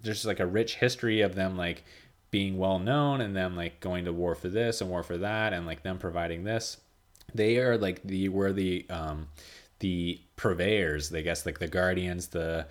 [0.00, 1.82] there's like a rich history of them like
[2.30, 5.52] being well known and them like going to war for this and war for that
[5.52, 6.76] and like them providing this.
[7.34, 9.28] They are like the were the um
[9.82, 12.66] the purveyors, I guess like the guardians, the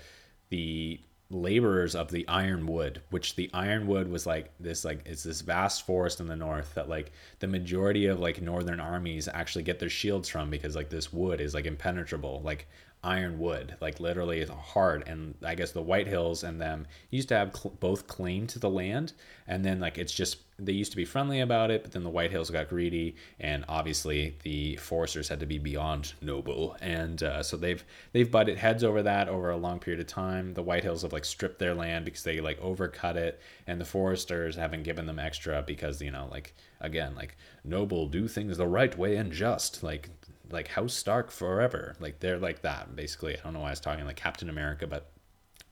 [0.50, 5.86] the laborers of the ironwood which the ironwood was like this like it's this vast
[5.86, 9.90] forest in the north that like the majority of like northern armies actually get their
[9.90, 12.68] shields from because like this wood is like impenetrable like
[13.04, 15.08] iron wood, like literally hard.
[15.08, 18.70] And I guess the Whitehills and them used to have cl- both claim to the
[18.70, 19.14] land,
[19.52, 22.10] and then like it's just they used to be friendly about it, but then the
[22.10, 27.58] Whitehills got greedy, and obviously the Forresters had to be beyond noble, and uh, so
[27.58, 27.84] they've
[28.14, 30.54] they've butted heads over that over a long period of time.
[30.54, 34.56] The Whitehills have like stripped their land because they like overcut it, and the Forresters
[34.56, 37.36] haven't given them extra because you know like again like
[37.66, 40.10] noble do things the right way and just like
[40.50, 41.98] like House Stark forever.
[42.00, 43.38] Like they're like that basically.
[43.38, 45.12] I don't know why I was talking like Captain America, but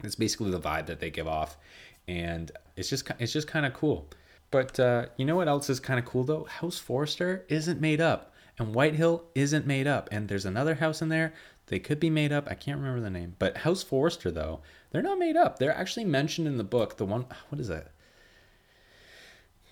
[0.04, 1.58] it's basically the vibe that they give off,
[2.10, 4.10] and it's just it's just kind of cool.
[4.52, 6.46] But uh, you know what else is kind of cool though?
[6.46, 11.10] House Forrester isn't made up, and Whitehill isn't made up, and there's another house in
[11.10, 11.34] there.
[11.68, 12.48] They could be made up.
[12.50, 15.60] I can't remember the name, but House Forrester though, they're not made up.
[15.60, 16.98] They're actually mentioned in the book.
[16.98, 17.92] The one, what is that?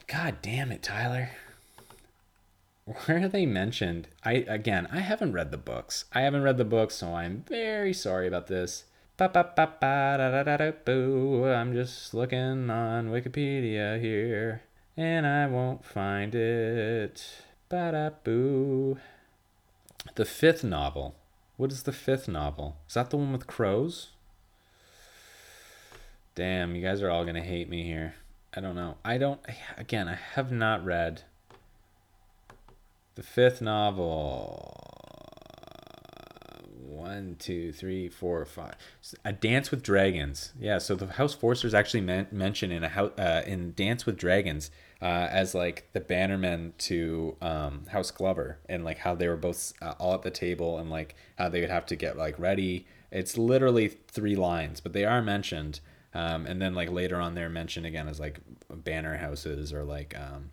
[0.06, 1.32] God damn it, Tyler
[3.06, 4.08] where are they mentioned?
[4.23, 6.06] I again, I haven't read the books.
[6.13, 8.86] I haven't read the books, so I'm very sorry about this.
[9.19, 9.34] I'm
[11.73, 14.62] just looking on Wikipedia here,
[14.95, 17.41] and I won't find it.
[17.67, 18.99] Ba-da-boo.
[20.13, 21.15] The fifth novel.
[21.56, 22.77] What is the fifth novel?
[22.88, 24.10] Is that the one with crows?
[26.36, 28.13] Damn, you guys are all gonna hate me here.
[28.56, 28.97] I don't know.
[29.03, 29.39] I don't.
[29.77, 31.23] Again, I have not read
[33.15, 34.87] the fifth novel.
[36.88, 38.76] One, two, three, four, five.
[39.26, 40.54] A Dance with Dragons.
[40.58, 44.17] Yeah, so the House Forresters actually men- mentioned in a house uh, in Dance with
[44.17, 44.71] Dragons
[45.02, 49.73] uh, as like the bannermen to um, House Glover, and like how they were both
[49.82, 52.88] uh, all at the table, and like how they would have to get like ready.
[53.12, 55.82] It's literally three lines, but they are mentioned.
[56.13, 60.17] Um, and then like later on, they're mentioned again as like banner houses or like
[60.17, 60.52] um,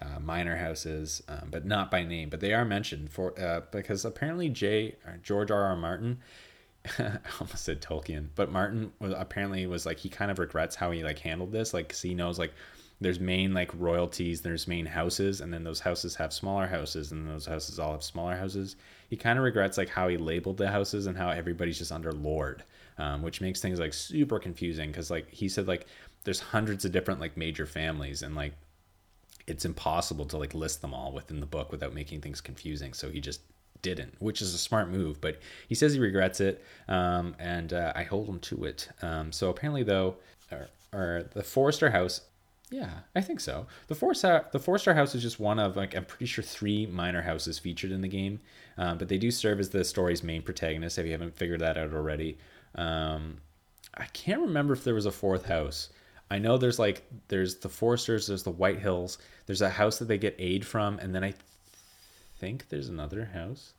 [0.00, 2.28] uh, minor houses, um, but not by name.
[2.28, 5.62] But they are mentioned for uh, because apparently J uh, George R.
[5.62, 5.76] R.
[5.76, 6.18] Martin,
[6.98, 10.90] I almost said Tolkien, but Martin was apparently was like he kind of regrets how
[10.90, 12.52] he like handled this, like cause he knows like
[13.00, 17.28] there's main like royalties, there's main houses, and then those houses have smaller houses, and
[17.28, 18.76] those houses all have smaller houses.
[19.10, 22.12] He kind of regrets like how he labeled the houses and how everybody's just under
[22.12, 22.64] lord,
[22.98, 25.86] um, which makes things like super confusing because like he said like
[26.24, 28.54] there's hundreds of different like major families and like
[29.46, 32.92] it's impossible to like list them all within the book without making things confusing.
[32.92, 33.40] So he just
[33.82, 35.20] didn't, which is a smart move.
[35.20, 38.88] But he says he regrets it, um, and uh, I hold him to it.
[39.02, 40.16] Um, so apparently, though,
[40.92, 42.22] or, the Forrester House.
[42.70, 43.66] Yeah, I think so.
[43.86, 47.58] The Forrester the House is just one of like I'm pretty sure three minor houses
[47.58, 48.40] featured in the game,
[48.78, 50.98] um, but they do serve as the story's main protagonist.
[50.98, 52.38] If you haven't figured that out already,
[52.74, 53.36] um,
[53.96, 55.90] I can't remember if there was a fourth house.
[56.34, 60.18] I know there's like there's the Forresters, there's the Whitehills, there's a house that they
[60.18, 61.40] get aid from, and then I th-
[62.40, 63.72] think there's another house.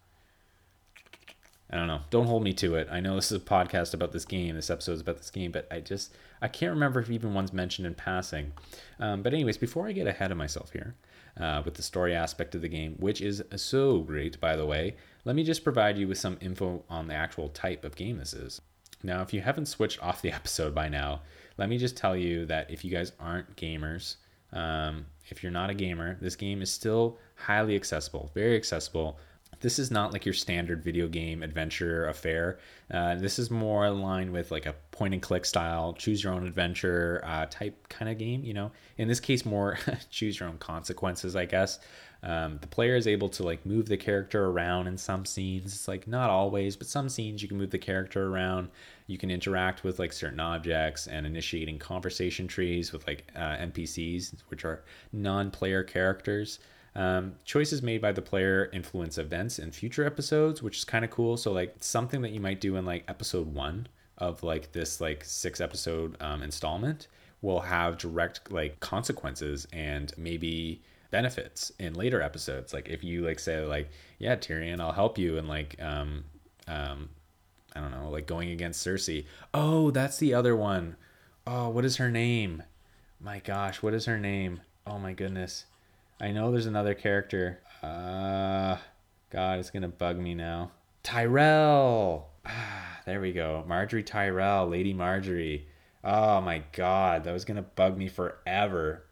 [1.70, 2.00] I don't know.
[2.12, 2.88] Don't hold me to it.
[2.90, 4.56] I know this is a podcast about this game.
[4.56, 7.52] This episode is about this game, but I just I can't remember if even one's
[7.52, 8.54] mentioned in passing.
[9.02, 10.96] Um, but anyways, before I get ahead of myself here
[11.38, 14.96] uh, with the story aspect of the game, which is so great by the way,
[15.26, 18.34] let me just provide you with some info on the actual type of game this
[18.34, 18.62] is.
[19.04, 21.20] Now, if you haven't switched off the episode by now,
[21.58, 24.16] let me just tell you that if you guys aren't gamers,
[24.54, 29.20] um, if you're not a gamer, this game is still highly accessible, very accessible.
[29.62, 32.60] this is not like your standard video game adventure affair.
[32.92, 36.46] Uh, this is more aligned with like a point and click style, choose your own
[36.46, 38.44] adventure uh, type kind of game.
[38.44, 39.80] You know, in this case, more
[40.12, 41.80] choose your own consequences, I guess.
[42.26, 45.74] Um, the player is able to like move the character around in some scenes.
[45.74, 48.70] It's like not always, but some scenes you can move the character around.
[49.06, 54.34] You can interact with like certain objects and initiating conversation trees with like uh, NPCs,
[54.48, 54.84] which are
[55.14, 56.58] non-player characters.
[56.96, 61.12] Um, choices made by the player influence events in future episodes, which is kind of
[61.12, 61.38] cool.
[61.38, 65.24] So like something that you might do in like episode one of like this like
[65.24, 67.08] six episode um, installment
[67.42, 72.74] will have direct like consequences and maybe benefits in later episodes.
[72.74, 73.90] Like if you like say like
[74.20, 76.26] yeah Tyrion I'll help you and like um
[76.68, 77.10] um
[77.76, 79.26] I don't know like going against Cersei.
[79.54, 80.96] Oh that's the other one.
[81.48, 82.64] Oh what is her name?
[83.20, 84.62] My gosh what is her name?
[84.88, 85.66] Oh my goodness.
[86.20, 87.60] I know there's another character.
[87.84, 88.78] Uh,
[89.30, 90.72] God, it's gonna bug me now.
[91.04, 92.30] Tyrell.
[92.46, 93.66] Ah, there we go.
[93.68, 95.64] Margaery Tyrell, Lady Margaery.
[96.04, 99.05] Oh my God, that was gonna bug me forever.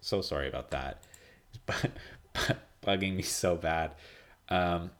[0.00, 1.02] So sorry about that.
[2.32, 3.92] But, bugging me so bad.
[4.48, 4.90] Um,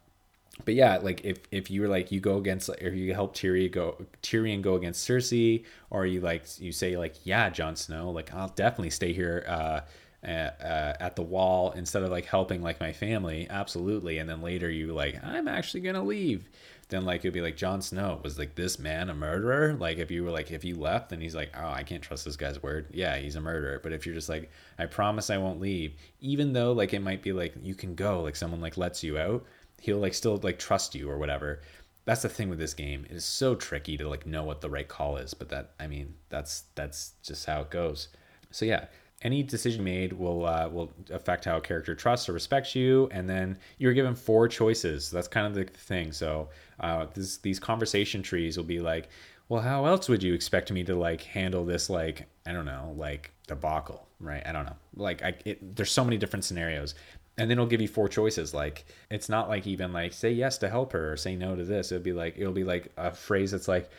[0.65, 3.71] but yeah, like if if you were like you go against or you help Tyrion
[3.71, 8.33] go Tyrion go against Cersei, or you like you say like yeah Jon Snow, like
[8.33, 9.45] I'll definitely stay here.
[9.47, 9.81] Uh,
[10.23, 14.69] uh, at the wall instead of like helping like my family absolutely and then later
[14.69, 16.47] you like i'm actually gonna leave
[16.91, 19.73] then like it'd be like Jon Snow was like this man a murderer?
[19.73, 22.25] Like if you were like if you left then he's like oh I can't trust
[22.25, 22.87] this guy's word.
[22.91, 23.79] Yeah he's a murderer.
[23.81, 27.23] But if you're just like I promise I won't leave even though like it might
[27.23, 29.45] be like you can go like someone like lets you out
[29.79, 31.61] he'll like still like trust you or whatever.
[32.03, 33.05] That's the thing with this game.
[33.09, 35.87] It is so tricky to like know what the right call is but that I
[35.87, 38.09] mean that's that's just how it goes.
[38.51, 38.85] So yeah
[39.23, 43.29] any decision made will uh, will affect how a character trusts or respects you and
[43.29, 45.11] then you're given four choices.
[45.11, 46.11] That's kind of the thing.
[46.11, 49.09] So uh, this, these conversation trees will be like
[49.49, 52.93] well how else would you expect me to like handle this like i don't know
[52.97, 54.07] like debacle?
[54.19, 54.41] Right?
[54.45, 54.75] I don't know.
[54.95, 56.95] Like I, it, there's so many different scenarios.
[57.37, 58.53] And then it'll give you four choices.
[58.53, 61.63] Like it's not like even like say yes to help her or say no to
[61.63, 61.91] this.
[61.91, 63.89] It'll be like it'll be like a phrase that's like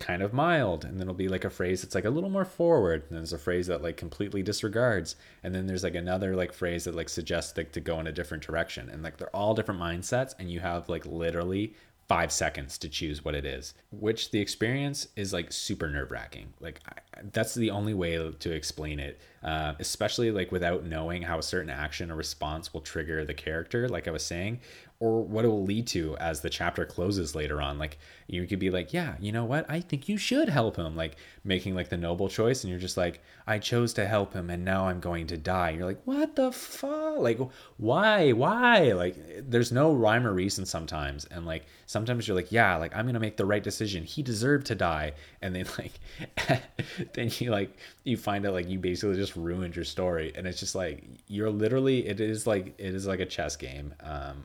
[0.00, 2.44] kind of mild and then it'll be like a phrase that's like a little more
[2.44, 6.52] forward and there's a phrase that like completely disregards and then there's like another like
[6.52, 9.54] phrase that like suggests like to go in a different direction and like they're all
[9.54, 11.74] different mindsets and you have like literally
[12.08, 16.52] five seconds to choose what it is which the experience is like super nerve-wracking.
[16.60, 21.38] Like I, that's the only way to explain it uh, especially like without knowing how
[21.38, 24.60] a certain action or response will trigger the character like i was saying
[25.00, 27.78] or what it will lead to as the chapter closes later on.
[27.78, 29.64] Like you could be like, yeah, you know what?
[29.68, 30.94] I think you should help him.
[30.94, 34.50] Like making like the noble choice, and you're just like, I chose to help him,
[34.50, 35.70] and now I'm going to die.
[35.70, 37.18] you're like, what the fuck?
[37.18, 37.40] Like
[37.78, 38.32] why?
[38.32, 38.92] Why?
[38.92, 39.16] Like
[39.48, 43.20] there's no rhyme or reason sometimes, and like sometimes you're like, yeah, like I'm gonna
[43.20, 44.04] make the right decision.
[44.04, 46.60] He deserved to die, and then like
[47.14, 50.60] then you like you find out like you basically just ruined your story, and it's
[50.60, 53.94] just like you're literally it is like it is like a chess game.
[54.00, 54.44] Um,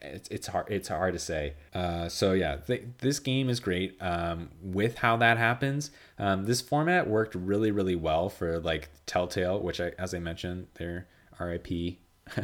[0.00, 1.54] it's it's hard it's hard to say.
[1.74, 3.96] Uh, so yeah, th- this game is great.
[4.00, 9.60] Um, with how that happens, um, this format worked really really well for like Telltale,
[9.60, 11.06] which I, as I mentioned, they're
[11.38, 11.98] R.I.P.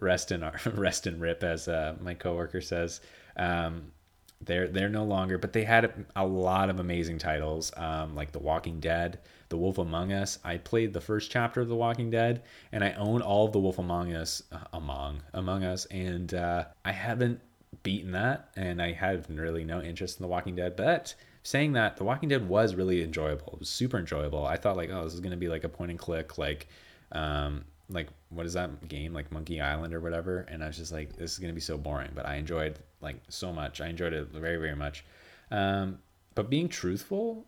[0.00, 3.00] rest in rest in rip, as uh, my coworker says.
[3.36, 3.92] Um,
[4.40, 8.38] they're they're no longer, but they had a lot of amazing titles, um, like The
[8.38, 9.18] Walking Dead,
[9.52, 10.38] The Wolf Among Us.
[10.42, 13.60] I played the first chapter of The Walking Dead, and I own all of The
[13.60, 17.38] Wolf Among Us, uh, Among Among Us, and uh, I haven't
[17.82, 20.74] beaten that, and I have really no interest in The Walking Dead.
[20.74, 23.52] But saying that, The Walking Dead was really enjoyable.
[23.52, 24.46] It was super enjoyable.
[24.46, 26.66] I thought like, oh, this is gonna be like a point and click, like.
[27.12, 30.92] Um, like what is that game like monkey island or whatever and i was just
[30.92, 34.14] like this is to be so boring but i enjoyed like so much i enjoyed
[34.14, 35.04] it very very much
[35.50, 35.98] um,
[36.34, 37.44] but being truthful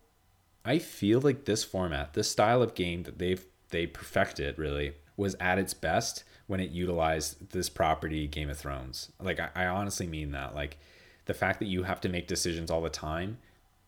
[0.65, 5.37] i feel like this format this style of game that they've they perfected really was
[5.41, 10.07] at its best when it utilized this property game of thrones like I, I honestly
[10.07, 10.79] mean that like
[11.27, 13.39] the fact that you have to make decisions all the time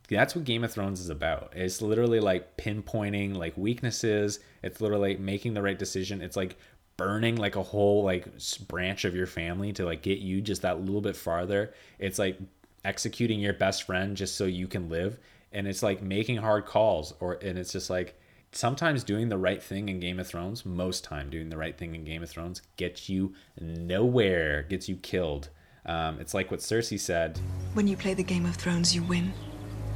[0.09, 1.53] that's what Game of Thrones is about.
[1.55, 4.39] It's literally like pinpointing like weaknesses.
[4.63, 6.23] It's literally like making the right decision.
[6.23, 6.57] It's like
[6.97, 8.27] burning like a whole like
[8.69, 11.75] branch of your family to like get you just that little bit farther.
[11.99, 12.39] It's like
[12.85, 15.19] executing your best friend just so you can live
[15.57, 18.15] and it's like making hard calls or and it's just like
[18.53, 21.95] sometimes doing the right thing in Game of Thrones, most time doing the right thing
[21.95, 25.49] in Game of Thrones gets you nowhere, gets you killed.
[25.87, 27.41] Um, it's like what Cersei said.
[27.73, 29.33] When you play the Game of Thrones, you win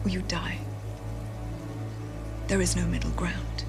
[0.02, 0.58] or you die.
[2.48, 3.64] There is no middle ground.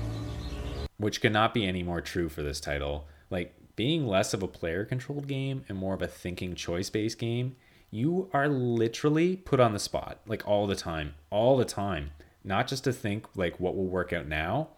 [0.97, 3.05] Which cannot be any more true for this title.
[3.29, 7.19] Like being less of a player controlled game and more of a thinking choice based
[7.19, 7.57] game,
[7.91, 12.11] you are literally put on the spot like all the time, all the time.
[12.43, 14.69] Not just to think like what will work out now,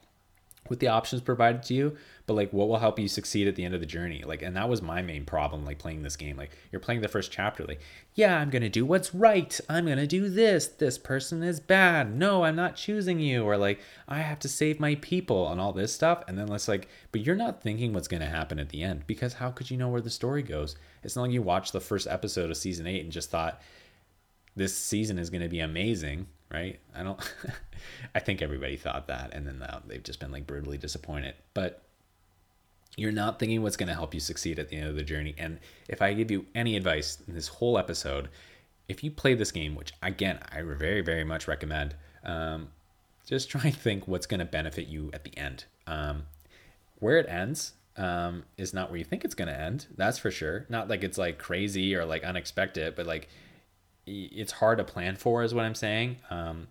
[0.74, 1.96] with the options provided to you
[2.26, 4.24] but like what will help you succeed at the end of the journey?
[4.26, 6.38] Like and that was my main problem like playing this game.
[6.38, 7.82] Like you're playing the first chapter like
[8.16, 9.60] yeah i'm gonna do what's right.
[9.70, 10.68] I'm gonna do this.
[10.68, 12.16] This person is bad.
[12.16, 13.44] No i'm not choosing you.
[13.44, 16.24] Or like i have to save my people and all this stuff.
[16.28, 19.34] And then let's like but you're not thinking what's gonna happen at the end because
[19.34, 20.76] how could you know where the story goes?
[21.04, 23.62] It's not like you watched the first episode of season 8 and just thought
[24.56, 26.80] this season is going to be amazing right?
[26.96, 27.20] I don't.
[28.16, 31.36] I think everybody thought that, and then they've just been like brutally disappointed.
[31.54, 31.82] But
[32.96, 35.34] you're not thinking what's going to help you succeed at the end of the journey.
[35.38, 38.30] And if I give you any advice in this whole episode,
[38.88, 42.70] if you play this game, which again I very very much recommend, um,
[43.26, 45.66] just try and think what's going to benefit you at the end.
[45.88, 46.24] Um,
[47.00, 49.88] where it ends um, is not where you think it's going to end.
[49.96, 50.66] That's for sure.
[50.70, 53.28] Not like it's like crazy or like unexpected, but like
[54.06, 56.18] it's hard to plan for is what i'm saying.
[56.30, 56.68] Um,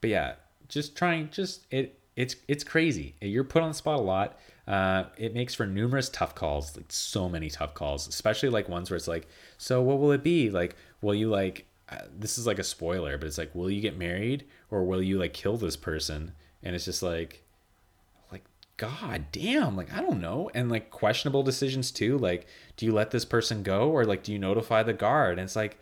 [0.00, 0.34] but yeah
[0.70, 3.14] just trying just it it's it's crazy.
[3.20, 4.38] You're put on the spot a lot.
[4.66, 8.88] Uh, it makes for numerous tough calls like so many tough calls especially like ones
[8.88, 9.26] where it's like
[9.58, 10.50] so what will it be?
[10.50, 13.80] Like will you like uh, this is like a spoiler but it's like will you
[13.80, 16.32] get married or will you like kill this person?
[16.62, 17.42] And it's just like
[18.30, 18.44] like
[18.76, 20.50] god damn like i don't know.
[20.54, 22.46] And like questionable decisions too like
[22.76, 25.38] do you let this person go or like do you notify the guard?
[25.38, 25.78] And it's like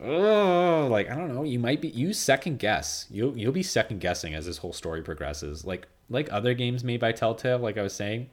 [0.00, 3.06] oh, like I don't know, you might be you second guess.
[3.10, 5.64] You'll you'll be second guessing as this whole story progresses.
[5.64, 8.30] Like like other games made by Telltale, like I was saying,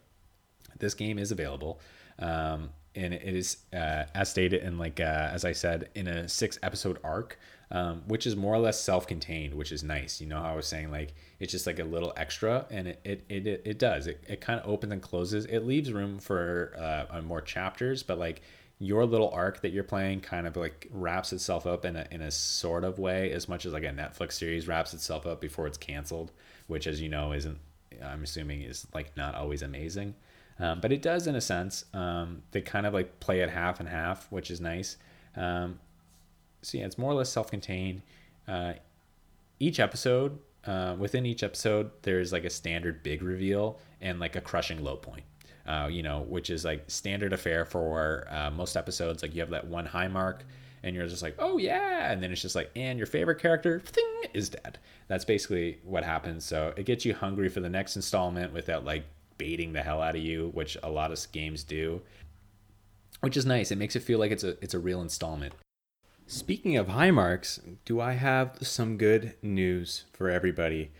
[0.80, 1.80] this game is available.
[2.20, 6.28] Um, and it is uh, as stated in like uh, as I said in a
[6.28, 7.40] six episode arc,
[7.72, 10.22] um, which is more or less self contained, which is nice.
[10.22, 13.00] You know how I was saying like it's just like a little extra, and it
[13.04, 15.46] it it, it, it does it, it kind of opens and closes.
[15.46, 18.42] It leaves room for uh, more chapters, but like
[18.84, 22.22] your little arc that you're playing kind of like wraps itself up in a, in
[22.22, 25.68] a sort of way as much as like a netflix series wraps itself up before
[25.68, 26.32] it's canceled
[26.68, 27.58] which as you know isn't
[28.02, 30.16] i'm assuming is like not always amazing.
[30.60, 33.80] Um, but it does in a sense um, they kind of like play it half
[33.80, 34.98] and half which is nice.
[35.36, 35.80] Um,
[36.62, 38.02] so yeah it's more or less self-contained.
[38.48, 38.74] Uh,
[39.60, 44.42] each episode uh, within each episode there's like a standard big reveal and like a
[44.42, 45.24] crushing low point
[45.66, 49.22] uh, you know, which is like standard affair for uh, most episodes.
[49.22, 50.44] Like you have that one high mark,
[50.84, 53.80] and you're just like, oh yeah, and then it's just like, and your favorite character
[53.80, 54.80] thing is dead.
[55.08, 56.46] That's basically what happens.
[56.46, 59.06] So it gets you hungry for the next installment without like
[59.38, 62.02] baiting the hell out of you, which a lot of games do.
[63.22, 63.72] Which is nice.
[63.72, 65.54] It makes it feel like it's a it's a real installment.
[66.28, 70.92] Speaking of high marks, do I have some good news for everybody?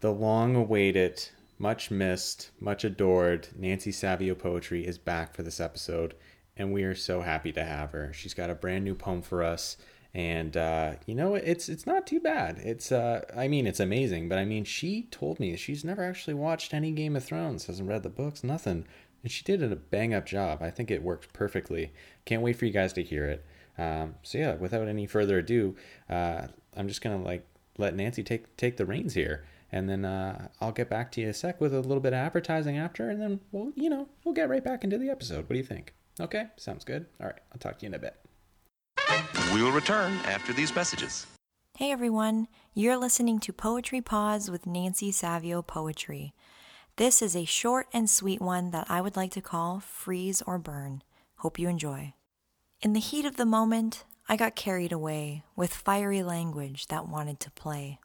[0.00, 1.28] The long awaited
[1.58, 6.14] much missed, much adored Nancy Savio Poetry is back for this episode,
[6.56, 8.12] and we are so happy to have her.
[8.12, 9.76] She's got a brand new poem for us,
[10.14, 12.58] and uh, you know it's it's not too bad.
[12.58, 16.34] It's uh, I mean it's amazing, but I mean she told me she's never actually
[16.34, 18.86] watched any Game of Thrones, hasn't read the books, nothing,
[19.22, 20.62] and she did a bang up job.
[20.62, 21.92] I think it worked perfectly.
[22.24, 23.44] Can't wait for you guys to hear it.
[23.78, 25.76] Um, so yeah, without any further ado,
[26.08, 27.46] uh, I'm just gonna like
[27.78, 31.28] let Nancy take take the reins here and then uh, I'll get back to you
[31.28, 34.34] a sec with a little bit of advertising after, and then we'll, you know, we'll
[34.34, 35.48] get right back into the episode.
[35.48, 35.94] What do you think?
[36.20, 37.06] Okay, sounds good.
[37.20, 38.16] All right, I'll talk to you in a bit.
[39.52, 41.26] We will return after these messages.
[41.76, 46.32] Hey everyone, you're listening to Poetry Pause with Nancy Savio Poetry.
[46.96, 50.56] This is a short and sweet one that I would like to call Freeze or
[50.56, 51.02] Burn.
[51.36, 52.14] Hope you enjoy.
[52.80, 57.40] In the heat of the moment, I got carried away with fiery language that wanted
[57.40, 57.98] to play.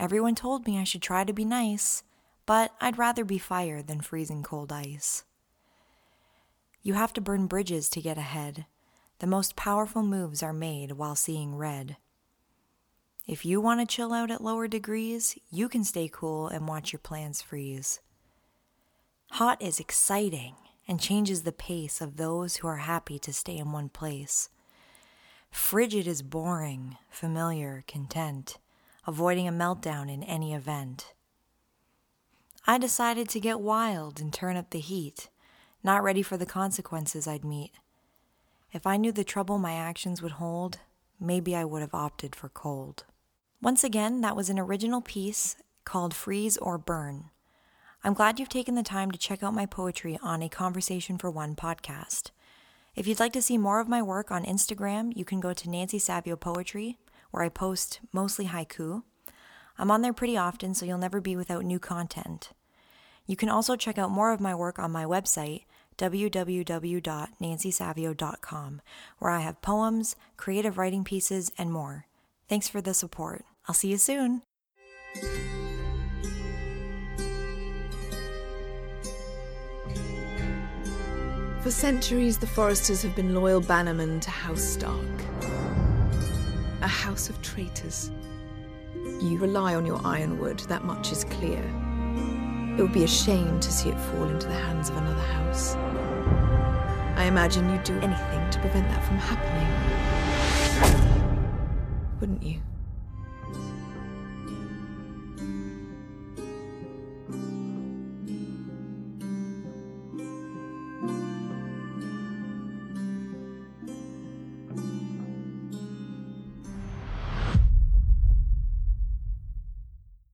[0.00, 2.02] Everyone told me I should try to be nice,
[2.46, 5.24] but I'd rather be fire than freezing cold ice.
[6.82, 8.64] You have to burn bridges to get ahead.
[9.18, 11.98] The most powerful moves are made while seeing red.
[13.28, 16.94] If you want to chill out at lower degrees, you can stay cool and watch
[16.94, 18.00] your plans freeze.
[19.32, 20.54] Hot is exciting
[20.88, 24.48] and changes the pace of those who are happy to stay in one place.
[25.50, 28.56] Frigid is boring, familiar, content
[29.06, 31.14] avoiding a meltdown in any event.
[32.66, 35.28] I decided to get wild and turn up the heat,
[35.82, 37.72] not ready for the consequences I'd meet.
[38.72, 40.78] If I knew the trouble my actions would hold,
[41.18, 43.04] maybe I would have opted for cold.
[43.60, 47.30] Once again, that was an original piece called Freeze or Burn.
[48.04, 51.30] I'm glad you've taken the time to check out my poetry on a Conversation for
[51.30, 52.30] One podcast.
[52.94, 55.70] If you'd like to see more of my work on Instagram, you can go to
[55.70, 56.98] Nancy Savio Poetry
[57.30, 59.02] where I post mostly haiku.
[59.78, 62.50] I'm on there pretty often, so you'll never be without new content.
[63.26, 65.64] You can also check out more of my work on my website,
[65.96, 68.82] www.nancysavio.com,
[69.18, 72.06] where I have poems, creative writing pieces, and more.
[72.48, 73.44] Thanks for the support.
[73.68, 74.42] I'll see you soon.
[81.62, 84.96] For centuries, the Forresters have been loyal bannermen to House Stark.
[86.82, 88.10] A house of traitors.
[89.20, 91.62] You rely on your ironwood, that much is clear.
[92.78, 95.74] It would be a shame to see it fall into the hands of another house.
[97.16, 99.68] I imagine you'd do anything to prevent that from happening.
[102.18, 102.60] Wouldn't you?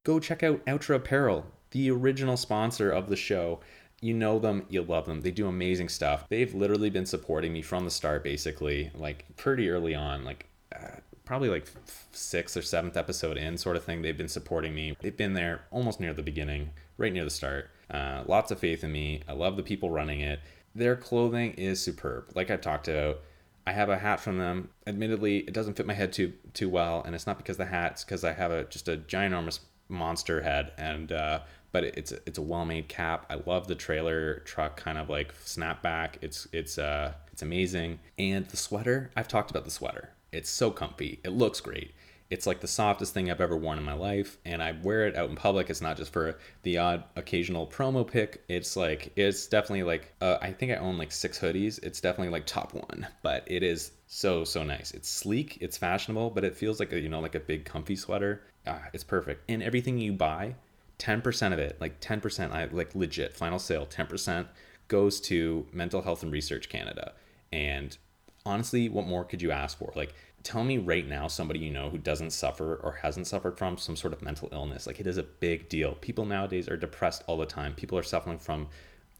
[0.06, 3.58] Go check out Outra Apparel, the original sponsor of the show.
[4.00, 5.20] You know them, you love them.
[5.20, 6.28] They do amazing stuff.
[6.28, 11.00] They've literally been supporting me from the start, basically, like pretty early on, like uh,
[11.24, 11.66] probably like
[12.12, 14.00] sixth or seventh episode in, sort of thing.
[14.00, 14.96] They've been supporting me.
[15.00, 17.70] They've been there almost near the beginning, right near the start.
[17.90, 19.22] Uh, lots of faith in me.
[19.26, 20.38] I love the people running it.
[20.72, 22.30] Their clothing is superb.
[22.36, 23.22] Like I've talked about,
[23.66, 24.68] I have a hat from them.
[24.86, 27.92] Admittedly, it doesn't fit my head too too well, and it's not because the hat.
[27.92, 29.58] It's because I have a just a ginormous
[29.88, 31.40] monster head and uh
[31.76, 33.26] but it's it's a well-made cap.
[33.28, 36.14] I love the trailer truck kind of like snapback.
[36.22, 37.98] It's it's uh it's amazing.
[38.18, 40.08] And the sweater i've talked about the sweater.
[40.32, 41.20] It's so comfy.
[41.22, 41.92] It looks great.
[42.30, 45.16] It's like the softest thing i've ever worn in my life and i wear it
[45.16, 45.68] out in public.
[45.68, 50.38] It's not just for the odd occasional promo pick it's like it's definitely like uh,
[50.40, 51.78] i think i own like six hoodies.
[51.82, 54.92] It's definitely like top one but it is so so nice.
[54.92, 55.58] It's sleek.
[55.60, 58.82] It's fashionable but it feels like a you know like a big comfy sweater ah,
[58.92, 59.48] it's perfect.
[59.48, 60.54] And everything you buy,
[60.98, 64.46] 10% of it, like 10%, I like legit final sale, 10%
[64.88, 67.12] goes to Mental Health and Research Canada.
[67.52, 67.96] And
[68.44, 69.92] honestly, what more could you ask for?
[69.94, 73.76] Like, tell me right now somebody you know who doesn't suffer or hasn't suffered from
[73.76, 74.86] some sort of mental illness.
[74.86, 75.94] Like, it is a big deal.
[75.94, 77.74] People nowadays are depressed all the time.
[77.74, 78.68] People are suffering from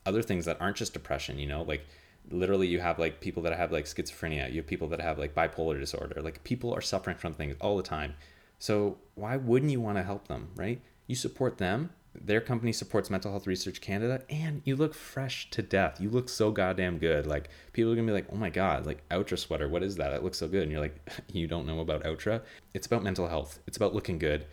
[0.07, 1.85] other things that aren't just depression, you know, like
[2.31, 5.35] literally you have like people that have like schizophrenia, you have people that have like
[5.35, 6.23] bipolar disorder.
[6.23, 8.15] Like, people are suffering from things all the time.
[8.59, 10.81] So why wouldn't you want to help them, right?
[11.07, 11.91] You support them.
[12.15, 16.01] Their company supports Mental Health Research Canada, and you look fresh to death.
[16.01, 17.27] You look so goddamn good.
[17.27, 20.15] Like people are gonna be like, "Oh my god, like Outra sweater, what is that?
[20.15, 20.97] It looks so good." And you're like,
[21.33, 22.41] "You don't know about Outra?
[22.73, 23.59] It's about mental health.
[23.67, 24.47] It's about looking good.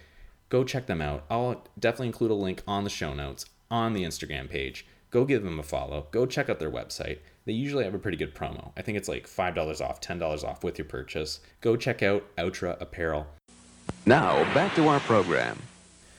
[0.49, 1.23] Go check them out.
[1.29, 4.85] I'll definitely include a link on the show notes on the Instagram page.
[5.09, 6.07] Go give them a follow.
[6.11, 7.19] Go check out their website.
[7.45, 8.71] They usually have a pretty good promo.
[8.75, 11.39] I think it's like $5 off, $10 off with your purchase.
[11.61, 13.27] Go check out Outra Apparel.
[14.05, 15.57] Now, back to our program.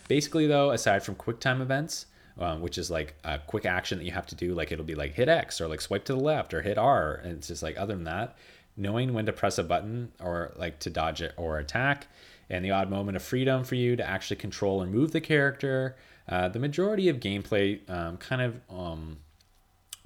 [0.08, 2.06] Basically, though, aside from quick time events,
[2.38, 4.94] um, which is like a quick action that you have to do, like it'll be
[4.94, 7.20] like hit X or like swipe to the left or hit R.
[7.22, 8.36] And it's just like, other than that,
[8.76, 12.08] knowing when to press a button or like to dodge it or attack,
[12.50, 15.96] and the odd moment of freedom for you to actually control and move the character.
[16.28, 19.18] Uh, the majority of gameplay um, kind of um,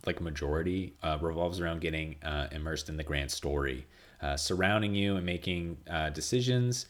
[0.05, 3.87] like majority uh, revolves around getting uh, immersed in the grand story,
[4.21, 6.87] uh, surrounding you and making uh, decisions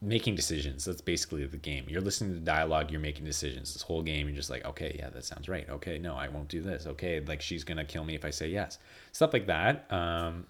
[0.00, 0.84] making decisions.
[0.84, 1.84] That's basically the game.
[1.88, 3.72] You're listening to the dialogue, you're making decisions.
[3.72, 5.68] This whole game, you're just like, okay, yeah, that sounds right.
[5.68, 6.86] Okay, no, I won't do this.
[6.86, 8.78] Okay, like she's gonna kill me if I say yes.
[9.12, 9.90] Stuff like that.
[9.92, 10.46] Um,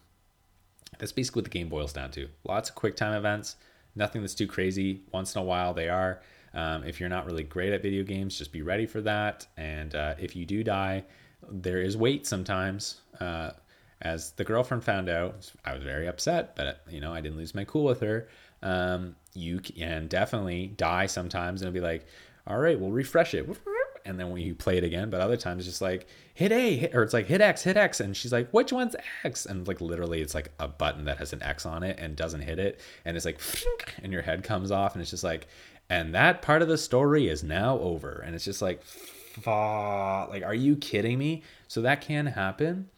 [0.98, 2.28] that's basically what the game boils down to.
[2.44, 3.56] Lots of quick time events,
[3.96, 5.02] nothing that's too crazy.
[5.12, 6.20] Once in a while, they are.
[6.54, 9.46] Um, if you're not really great at video games, just be ready for that.
[9.56, 11.04] And uh, if you do die,
[11.50, 13.00] there is wait sometimes.
[13.18, 13.50] Uh,
[14.02, 17.54] as the girlfriend found out, I was very upset, but you know, I didn't lose
[17.54, 18.28] my cool with her
[18.64, 22.06] um, you can definitely die sometimes and it'll be like,
[22.46, 23.48] all right, we'll refresh it.
[24.06, 26.76] And then when you play it again, but other times it's just like hit A,
[26.76, 28.94] hit, or it's like hit X, hit X, and she's like, which one's
[29.24, 29.46] X?
[29.46, 32.42] And like literally, it's like a button that has an X on it and doesn't
[32.42, 33.40] hit it, and it's like,
[34.02, 35.46] and your head comes off, and it's just like,
[35.88, 38.82] and that part of the story is now over, and it's just like,
[39.46, 41.42] like, are you kidding me?
[41.68, 42.90] So that can happen.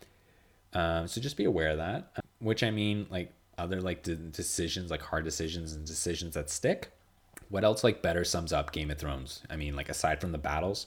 [0.72, 2.10] Um, so just be aware of that.
[2.40, 6.90] Which I mean, like other like decisions, like hard decisions and decisions that stick.
[7.48, 9.42] What else like better sums up Game of Thrones?
[9.48, 10.86] I mean, like aside from the battles,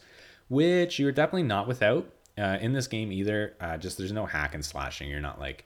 [0.50, 3.56] which you're definitely not without uh, in this game either.
[3.60, 5.10] Uh, just there's no hack and slashing.
[5.10, 5.66] You're not like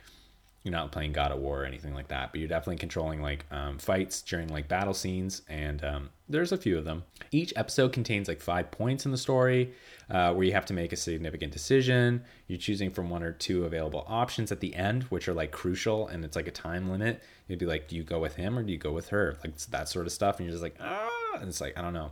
[0.64, 3.46] you're not playing God of War or anything like that, but you're definitely controlling like
[3.52, 7.04] um, fights during like battle scenes, and um, there's a few of them.
[7.32, 9.74] Each episode contains like five points in the story
[10.10, 12.24] uh, where you have to make a significant decision.
[12.48, 16.08] You're choosing from one or two available options at the end, which are like crucial,
[16.08, 17.22] and it's like a time limit.
[17.50, 19.38] You'd be like, do you go with him or do you go with her?
[19.44, 21.10] Like that sort of stuff, and you're just like, ah,
[21.40, 22.12] and it's like I don't know.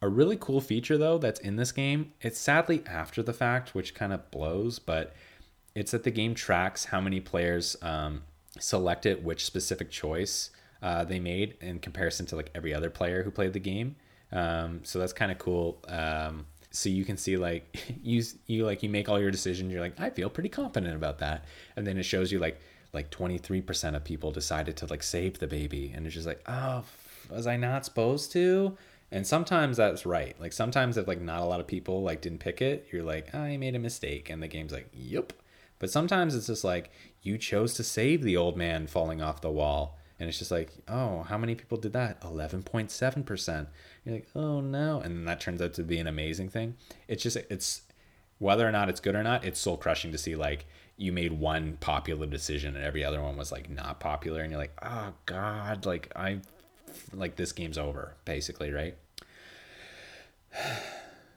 [0.00, 3.94] A really cool feature though that's in this game, it's sadly after the fact, which
[3.94, 5.14] kind of blows, but
[5.74, 8.22] it's that the game tracks how many players um,
[8.58, 10.50] selected which specific choice
[10.82, 13.96] uh, they made in comparison to like every other player who played the game.
[14.32, 15.78] Um, so that's kind of cool.
[15.88, 19.72] Um, so you can see like you you like you make all your decisions.
[19.72, 21.44] You're like I feel pretty confident about that,
[21.76, 22.60] and then it shows you like
[22.92, 26.84] like 23% of people decided to like save the baby, and it's just like oh
[27.30, 28.76] was I not supposed to?
[29.10, 30.34] And sometimes that's right.
[30.40, 33.34] Like sometimes if like not a lot of people like didn't pick it, you're like,
[33.34, 34.30] I made a mistake.
[34.30, 35.32] And the game's like, Yep.
[35.82, 39.50] But sometimes it's just like you chose to save the old man falling off the
[39.50, 39.98] wall.
[40.20, 42.20] And it's just like, oh, how many people did that?
[42.20, 43.66] 11.7%.
[44.04, 45.00] You're like, oh no.
[45.00, 46.76] And that turns out to be an amazing thing.
[47.08, 47.82] It's just, it's
[48.38, 50.66] whether or not it's good or not, it's soul crushing to see like
[50.96, 54.42] you made one popular decision and every other one was like not popular.
[54.42, 56.38] And you're like, oh God, like I
[57.12, 58.96] like this game's over basically right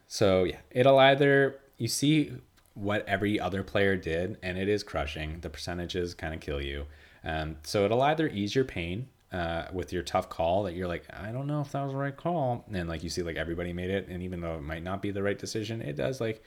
[0.07, 2.31] so yeah it'll either you see
[2.75, 6.85] what every other player did and it is crushing the percentages kind of kill you
[7.23, 11.05] um, so it'll either ease your pain uh, with your tough call that you're like
[11.11, 13.73] i don't know if that was the right call and like you see like everybody
[13.73, 16.43] made it and even though it might not be the right decision it does like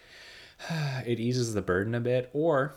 [1.07, 2.73] it eases the burden a bit or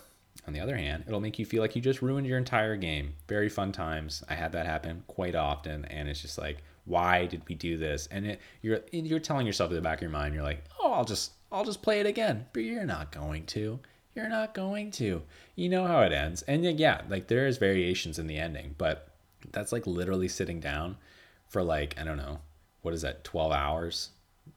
[0.47, 3.13] on the other hand, it'll make you feel like you just ruined your entire game.
[3.27, 4.23] Very fun times.
[4.29, 8.07] I had that happen quite often, and it's just like, why did we do this?
[8.09, 10.93] And it, you're you're telling yourself in the back of your mind, you're like, oh,
[10.93, 12.45] I'll just I'll just play it again.
[12.53, 13.79] But you're not going to.
[14.15, 15.21] You're not going to.
[15.55, 16.41] You know how it ends.
[16.43, 19.09] And yeah, like there is variations in the ending, but
[19.51, 20.97] that's like literally sitting down
[21.47, 22.39] for like I don't know,
[22.81, 24.09] what is that, 12 hours,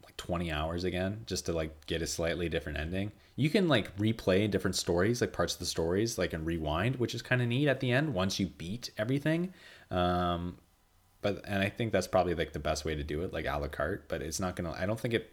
[0.04, 3.96] like 20 hours again, just to like get a slightly different ending you can like
[3.96, 7.48] replay different stories, like parts of the stories, like and rewind, which is kind of
[7.48, 9.52] neat at the end once you beat everything.
[9.90, 10.58] Um,
[11.20, 13.58] but and I think that's probably like the best way to do it, like a
[13.58, 14.08] la carte.
[14.08, 14.72] But it's not gonna.
[14.78, 15.32] I don't think it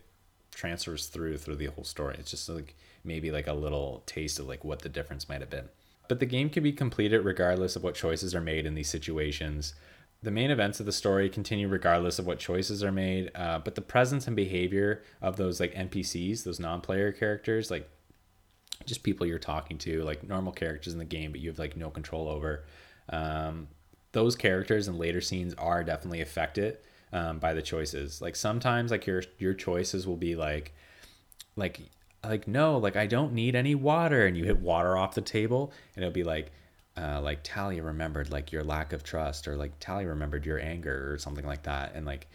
[0.51, 2.15] transfers through through the whole story.
[2.19, 5.49] It's just like maybe like a little taste of like what the difference might have
[5.49, 5.69] been.
[6.07, 9.73] But the game can be completed regardless of what choices are made in these situations.
[10.23, 13.75] The main events of the story continue regardless of what choices are made, uh, but
[13.75, 17.89] the presence and behavior of those like NPCs, those non-player characters, like
[18.85, 21.75] just people you're talking to, like normal characters in the game, but you have like
[21.75, 22.65] no control over.
[23.09, 23.67] Um,
[24.11, 26.77] those characters in later scenes are definitely affected
[27.13, 28.21] um, by the choices.
[28.21, 30.73] Like sometimes, like your your choices will be like,
[31.55, 31.81] like
[32.23, 35.71] like no, like I don't need any water, and you hit water off the table,
[35.95, 36.51] and it'll be like
[36.97, 41.11] uh, like Talia remembered like your lack of trust or like Talia remembered your anger
[41.11, 41.93] or something like that.
[41.95, 42.27] And like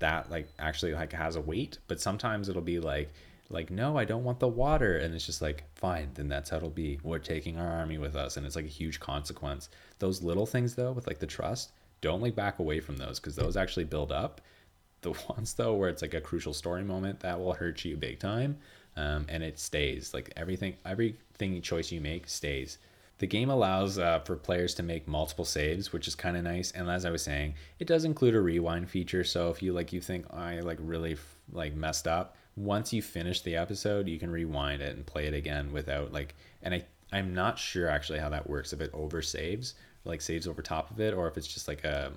[0.00, 1.78] that like actually like has a weight.
[1.86, 3.12] But sometimes it'll be like
[3.48, 4.96] like no I don't want the water.
[4.98, 6.98] And it's just like fine then that's how it'll be.
[7.02, 8.36] We're taking our army with us.
[8.36, 9.68] And it's like a huge consequence.
[10.00, 13.36] Those little things though with like the trust don't like back away from those because
[13.36, 14.40] those actually build up
[15.02, 18.18] the ones though where it's like a crucial story moment that will hurt you big
[18.18, 18.56] time
[18.96, 22.78] um, and it stays like everything everything choice you make stays
[23.20, 26.70] the game allows uh, for players to make multiple saves, which is kind of nice.
[26.70, 29.24] And as I was saying, it does include a rewind feature.
[29.24, 31.18] So if you like, you think oh, I like really
[31.52, 35.34] like messed up, once you finish the episode, you can rewind it and play it
[35.34, 36.34] again without like.
[36.62, 38.72] And I I'm not sure actually how that works.
[38.72, 39.74] If it over saves,
[40.04, 42.12] like saves over top of it, or if it's just like a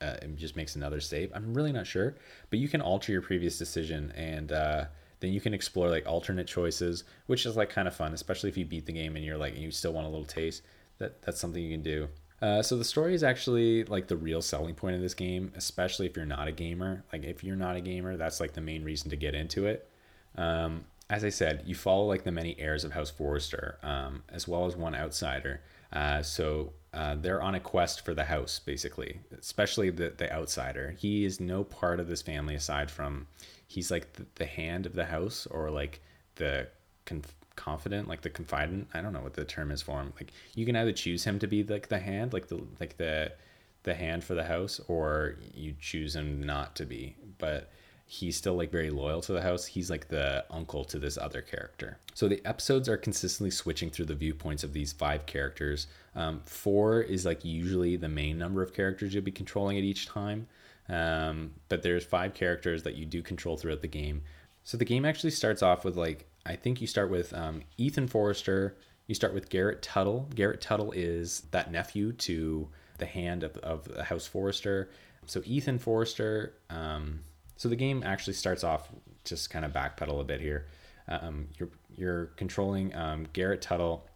[0.00, 1.32] uh, it just makes another save.
[1.34, 2.14] I'm really not sure,
[2.50, 4.52] but you can alter your previous decision and.
[4.52, 4.84] Uh,
[5.20, 8.56] then you can explore like alternate choices, which is like kind of fun, especially if
[8.56, 10.62] you beat the game and you're like and you still want a little taste.
[10.98, 12.08] That that's something you can do.
[12.40, 16.06] Uh, so the story is actually like the real selling point of this game, especially
[16.06, 17.04] if you're not a gamer.
[17.12, 19.88] Like if you're not a gamer, that's like the main reason to get into it.
[20.36, 24.46] Um, as I said, you follow like the many heirs of House Forrester, um, as
[24.46, 25.62] well as one outsider.
[25.92, 30.94] Uh, so uh, they're on a quest for the house, basically, especially the, the outsider.
[30.98, 33.26] He is no part of this family aside from
[33.66, 36.00] he's like the, the hand of the house or like
[36.36, 36.66] the
[37.04, 38.88] conf- confident like the confidant.
[38.94, 40.12] I don't know what the term is for him.
[40.16, 43.32] Like you can either choose him to be like the hand like the like the
[43.82, 47.16] the hand for the house or you choose him not to be.
[47.38, 47.70] But
[48.10, 51.42] he's still like very loyal to the house he's like the uncle to this other
[51.42, 55.86] character so the episodes are consistently switching through the viewpoints of these five characters
[56.16, 60.06] um, four is like usually the main number of characters you'll be controlling at each
[60.06, 60.46] time
[60.88, 64.22] um, but there's five characters that you do control throughout the game.
[64.64, 68.08] So the game actually starts off with like I think you start with um, Ethan
[68.08, 68.76] Forrester.
[69.06, 70.28] You start with Gared Tuttle.
[70.34, 74.90] Gared Tuttle is that nephew to the hand of, of the House Forrester.
[75.26, 76.54] So Ethan Forrester.
[76.70, 77.20] Um,
[77.58, 78.88] so the game actually starts off
[79.24, 80.66] just kind of backpedal a bit here.
[81.08, 84.06] Um, you're you're controlling um, Gared Tuttle,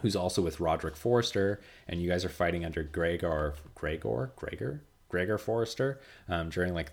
[0.00, 5.36] who's also with Rodrik Forrester, and you guys are fighting under Gregor Gregor Gregor Gregor
[5.36, 6.92] Forrester um, during like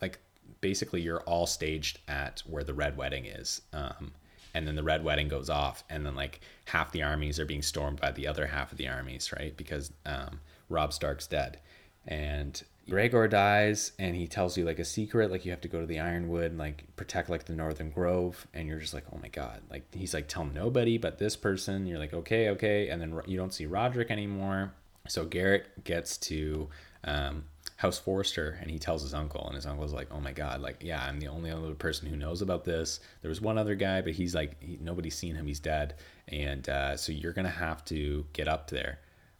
[0.00, 0.18] like
[0.62, 3.60] basically you're all staged at where the red wedding is.
[3.72, 4.12] Um,
[4.54, 7.62] and then the red wedding goes off and then like half the armies are being
[7.62, 11.60] stormed by the other half of the armies right because um, robb stark's dead
[12.08, 15.80] and gregor dies and he tells you like a secret like you have to go
[15.80, 19.18] to the ironwood and like protect like the northern grove and you're just like oh
[19.22, 23.00] my god like he's like tell nobody but this person you're like okay okay and
[23.00, 24.72] then you don't see rodrik anymore
[25.08, 26.68] so gared gets to
[27.04, 27.44] um,
[27.76, 30.82] House Forrester and he tells his uncle and his uncle's like, "Oh my god, like
[30.82, 33.00] yeah, I'm the only other person who knows about this.
[33.22, 35.46] There was one other guy, but he's like he, nobody's seen him.
[35.46, 35.94] He's dead,
[36.28, 38.98] and uh, so you're gonna have to get up there."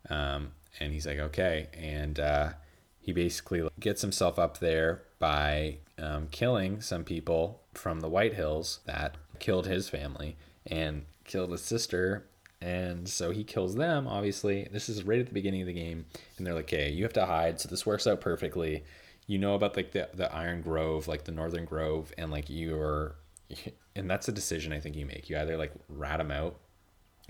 [0.09, 2.53] Um, and he's like, "Okay," and uh,
[3.01, 9.17] he basically gets himself up there by um, killing some people from the Whitehills that
[9.39, 10.37] killed his family
[10.67, 12.27] and killed his sister
[12.63, 14.69] and so he kills them, obviously.
[14.71, 16.05] This is right at the beginning of the game.
[16.37, 17.61] And they're like, hey, you have to hide.
[17.61, 18.85] So this works out perfectly.
[19.27, 23.17] You know about like the, the Iron Grove, like the Northern Grove, and like you're,
[23.97, 25.31] and that's a decision I think you make.
[25.31, 26.57] You either like rat him out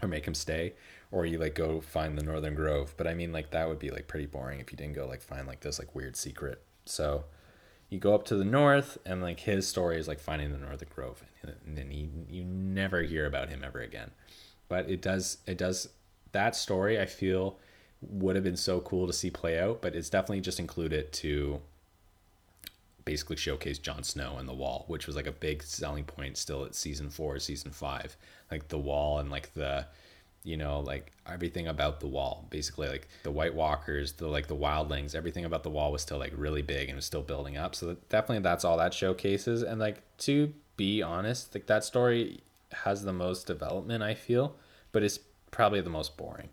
[0.03, 0.73] or make him stay,
[1.11, 2.95] or you like go find the Northern Grove.
[2.97, 5.23] But I mean, like that would be like pretty boring if you didn't go like
[5.23, 6.63] find like this like weird secret.
[6.85, 7.25] So
[7.89, 10.89] you go up to the north, and like his story is like finding the Northern
[10.95, 14.13] Grove, and then he, you never hear about him ever again
[14.71, 15.91] but it does it does
[16.33, 17.59] that story I feel
[18.01, 21.61] would have been so cool to see play out, but it's definitely just included to
[23.05, 26.65] basically showcase Jon Snow and the Wall, which was like a big selling point still
[26.65, 28.17] at season four, season five,
[28.51, 29.85] like the Wall and like the
[30.43, 34.57] you know like everything about the wall basically like the white walkers the like the
[34.57, 37.75] wildlings everything about the wall was still like really big and was still building up
[37.75, 42.41] so definitely that's all that showcases and like to be honest like that story
[42.73, 44.57] has the most development, I feel,
[44.93, 45.19] but it's
[45.51, 46.49] probably the most boring.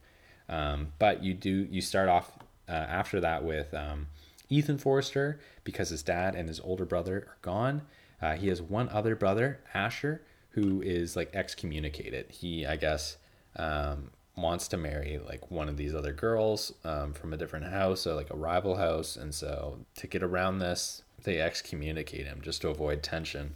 [0.50, 2.32] Um, but you do you start off
[2.70, 4.08] uh, after that with um,
[4.50, 7.82] Ethan Forrester because his dad and his older brother are gone.
[8.22, 10.22] Uh, he has one other brother, Asher,
[10.52, 12.32] who is like excommunicated.
[12.32, 13.18] He, I guess,
[13.58, 18.02] um, wants to marry like one of these other girls um, from a different house,
[18.02, 19.16] so like a rival house.
[19.16, 23.56] And so to get around this, they excommunicate him just to avoid tension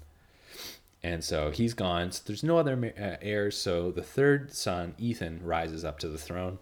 [1.03, 2.11] and so he's gone.
[2.11, 3.57] So there's no other uh, heirs.
[3.57, 6.59] So the third son, Ethan, rises up to the throne.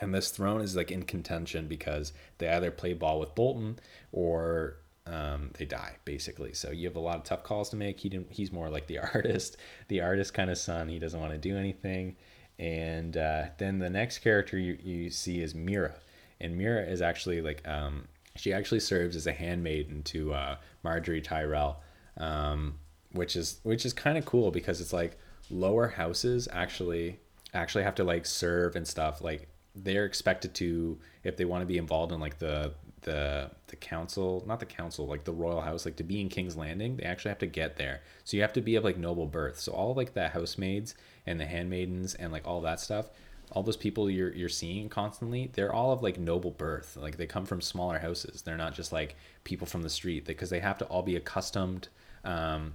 [0.00, 3.78] And this throne is like in contention because they either play ball with Bolton
[4.12, 6.52] or um, they die, basically.
[6.52, 8.00] So you have a lot of tough calls to make.
[8.00, 9.56] He didn't, he's more like the artist,
[9.88, 10.88] the artist kind of son.
[10.88, 12.16] He doesn't want to do anything.
[12.58, 15.94] And uh, then the next character you, you see is Mira.
[16.40, 21.22] And Mira is actually like, um, she actually serves as a handmaiden to uh, Margaery
[21.22, 21.80] Tyrell.
[22.16, 22.76] Um,
[23.16, 25.18] which is which is kind of cool because it's like
[25.50, 27.18] lower houses actually
[27.54, 31.66] actually have to like serve and stuff like they're expected to if they want to
[31.66, 35.84] be involved in like the the the council not the council like the royal house
[35.84, 38.52] like to be in king's landing they actually have to get there so you have
[38.52, 40.94] to be of like noble birth so all like the housemaids
[41.26, 43.10] and the handmaidens and like all that stuff
[43.52, 46.96] all those people you're you're seeing constantly they're all of like noble birth.
[47.00, 48.42] Like they come from smaller houses.
[48.42, 50.24] They're not just like people from the street.
[50.24, 51.88] Because they have to all be accustomed
[52.24, 52.74] um,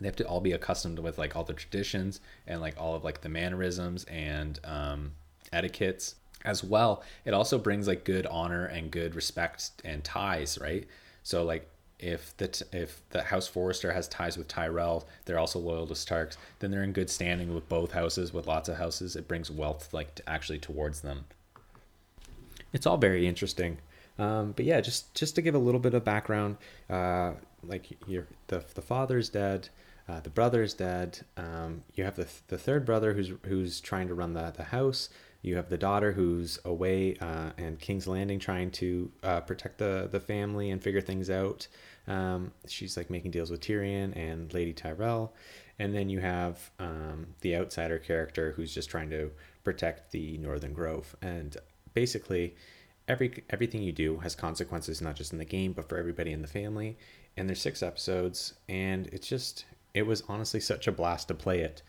[0.00, 3.02] they have to all be accustomed with like all the traditions and like all of
[3.02, 5.12] like the mannerisms and um,
[5.52, 6.14] etiquettes
[6.44, 7.02] as well.
[7.24, 10.86] It also brings like good honor and good respect and ties right?
[11.22, 11.68] So like
[11.98, 15.94] if the t- if the house forrester has ties with tyrell they're also loyal to
[15.94, 19.50] starks then they're in good standing with both houses with lots of houses it brings
[19.50, 21.24] wealth like to actually towards them
[22.72, 23.78] it's all very interesting
[24.18, 26.56] um, but yeah just just to give a little bit of background
[26.88, 27.32] uh,
[27.62, 29.68] like your the, the father's dead
[30.08, 31.20] uh, the brother's dead.
[31.36, 35.10] Um, you have the, the third brother who's who's trying to run the, the house.
[35.48, 40.06] You have the daughter who's away uh, and King's Landing trying to uh, protect the,
[40.12, 41.66] the family and figure things out.
[42.06, 45.32] Um, she's like making deals with Tyrion and Lady Tyrell.
[45.78, 49.30] And then you have um, the outsider character who's just trying to
[49.64, 51.16] protect the Northern Grove.
[51.22, 51.56] And
[51.94, 52.54] basically,
[53.08, 56.42] every everything you do has consequences, not just in the game, but for everybody in
[56.42, 56.98] the family.
[57.38, 61.60] And there's six episodes, and it's just it was honestly such a blast to play
[61.60, 61.82] it.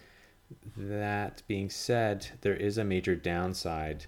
[0.77, 4.05] That being said, there is a major downside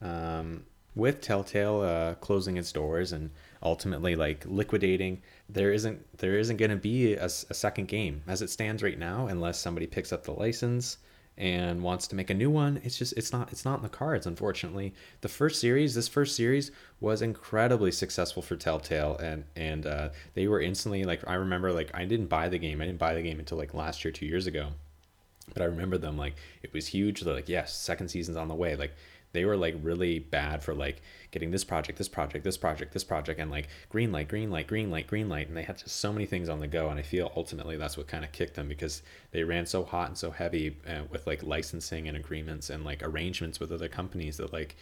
[0.00, 0.64] um,
[0.94, 3.30] with Telltale uh, closing its doors and
[3.62, 5.22] ultimately like liquidating.
[5.48, 8.98] There isn't there isn't going to be a, a second game as it stands right
[8.98, 10.98] now, unless somebody picks up the license
[11.36, 12.80] and wants to make a new one.
[12.84, 14.94] It's just it's not it's not in the cards unfortunately.
[15.22, 16.70] The first series this first series
[17.00, 21.90] was incredibly successful for telltale and and uh, they were instantly like i remember like
[21.94, 22.80] i didn't buy the game.
[22.80, 24.70] I didn't buy the game until like last year two years ago
[25.52, 28.54] but i remember them like it was huge they're like yes second season's on the
[28.54, 28.92] way like
[29.32, 33.04] they were like really bad for like getting this project, this project, this project, this
[33.04, 35.96] project, and like green light, green light, green light, green light, and they had just
[35.96, 36.88] so many things on the go.
[36.88, 40.08] And I feel ultimately that's what kind of kicked them because they ran so hot
[40.08, 44.36] and so heavy uh, with like licensing and agreements and like arrangements with other companies
[44.38, 44.76] that like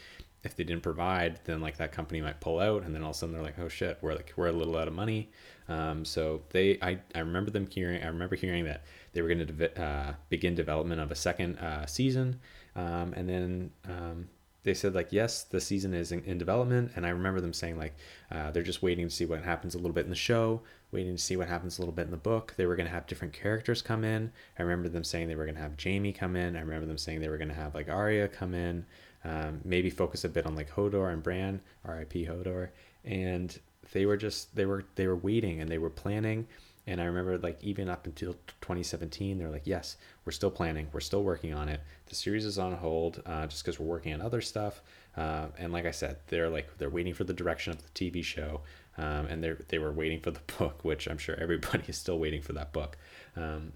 [0.45, 3.17] if they didn't provide, then like that company might pull out, and then all of
[3.17, 5.29] a sudden they're like, oh shit, we're like we're a little out of money.
[5.69, 9.47] Um, so they, I, I remember them hearing, I remember hearing that they were going
[9.47, 12.41] to de- uh, begin development of a second uh, season,
[12.75, 14.29] um, and then um,
[14.63, 16.93] they said like yes the season is in, in development.
[16.97, 17.95] And i remember them saying like
[18.31, 21.17] uh, they're just waiting to see what happens a little bit in the show waiting
[21.17, 22.55] to see what happens a little bit in the book.
[22.57, 24.33] They were going to have different characters come in.
[24.59, 26.57] I remember them saying they were going to have jaime come in.
[26.57, 28.87] I remember them saying they were going to have like Arya come in
[29.25, 32.71] um, maybe focus a bit on like hodor and bran rip hodor.
[33.05, 33.59] And
[33.93, 36.47] they were just they were they were waiting and they were planning
[36.89, 38.33] and I remember like even up until
[38.63, 41.83] 2017, they're like, yes, we're still planning, we're still working on it.
[42.07, 44.81] The series is on hold uh, just because we're working on other stuff.
[45.15, 48.25] Uh, and like I said, they're like they're waiting for the direction of the TV
[48.25, 48.63] show,
[48.97, 52.19] um, and they they were waiting for the book, which I'm sure everybody is still
[52.19, 52.97] waiting for that book.
[53.37, 53.75] Um,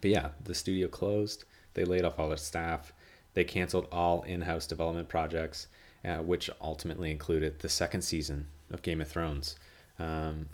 [0.00, 1.44] but yeah, the studio closed.
[1.74, 2.92] They laid off all their staff.
[3.34, 5.68] They canceled all in-house development projects,
[6.04, 9.56] uh, which ultimately included the second season of Game of Thrones.
[9.98, 10.48] Um,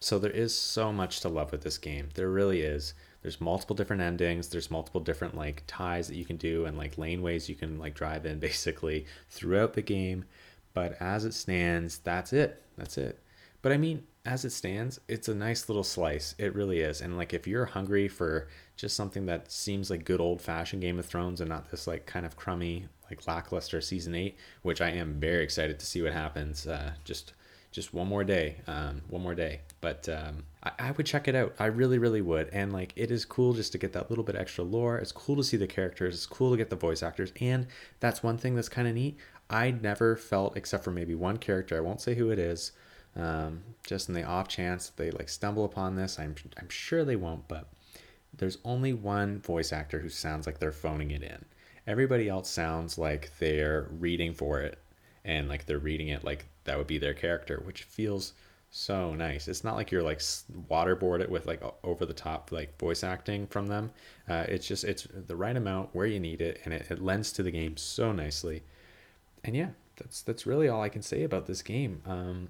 [0.00, 2.08] so there is so much to love with this game.
[2.14, 2.94] There really is.
[3.22, 4.48] There's multiple different endings.
[4.48, 7.94] There's multiple different like ties that you can do and like laneways you can like
[7.94, 10.24] drive in basically throughout the game.
[10.74, 12.62] But as it stands, that's it.
[12.76, 13.18] That's it.
[13.62, 16.34] But I mean, as it stands, it's a nice little slice.
[16.38, 17.00] It really is.
[17.00, 20.98] And like if you're hungry for just something that seems like good old fashioned Game
[20.98, 24.90] of Thrones and not this like kind of crummy, like lackluster season eight, which I
[24.90, 26.66] am very excited to see what happens.
[26.66, 27.32] Uh, just
[27.76, 29.60] just one more day, um, one more day.
[29.82, 31.54] But um, I, I, would check it out.
[31.58, 32.48] I really, really would.
[32.48, 34.96] And like, it is cool just to get that little bit extra lore.
[34.96, 36.14] It's cool to see the characters.
[36.14, 37.34] It's cool to get the voice actors.
[37.38, 37.66] And
[38.00, 39.18] that's one thing that's kind of neat.
[39.50, 42.72] I never felt, except for maybe one character, I won't say who it is,
[43.14, 46.18] um, just in the off chance they like stumble upon this.
[46.18, 47.68] I'm, I'm sure they won't, but
[48.34, 51.44] there's only one voice actor who sounds like they're phoning it in.
[51.86, 54.78] Everybody else sounds like they're reading for it
[55.26, 58.32] and like they're reading it like that would be their character, which feels
[58.70, 59.48] so nice.
[59.48, 63.46] It's not like you're like waterboard it with like over the top like voice acting
[63.48, 63.90] from them.
[64.28, 67.32] Uh, it's just it's the right amount where you need it, and it, it lends
[67.32, 68.62] to the game so nicely.
[69.44, 72.02] And yeah, that's that's really all I can say about this game.
[72.06, 72.48] Um,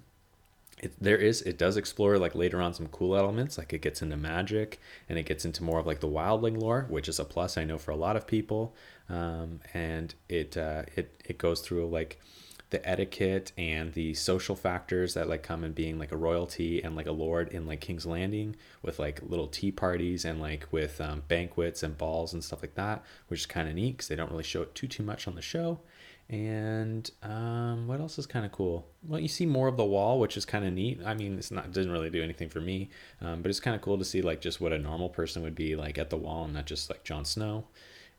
[0.79, 4.03] it, there is it does explore like later on some cool elements like it gets
[4.03, 7.24] into magic and it gets into more of like the wildling lore which is a
[7.24, 8.74] plus i know for a lot of people
[9.09, 12.20] um, and it uh, it it goes through like
[12.71, 16.97] the etiquette and the social factors that like come in being like a royalty and
[16.97, 21.01] like a lord in like King's Landing with like little tea parties and like with
[21.01, 24.17] um, banquets and balls and stuff like that, which is kind of neat because they
[24.17, 25.81] don't really show it too too much on the show.
[26.29, 28.89] And um, what else is kind of cool?
[29.07, 31.01] Well, you see more of the wall, which is kind of neat.
[31.07, 32.91] I mean, it's not doesn't really do anything for me,
[33.21, 35.55] um, but it's kind of cool to see like just what a normal person would
[35.55, 37.67] be like at the wall, and not just like Jon Snow.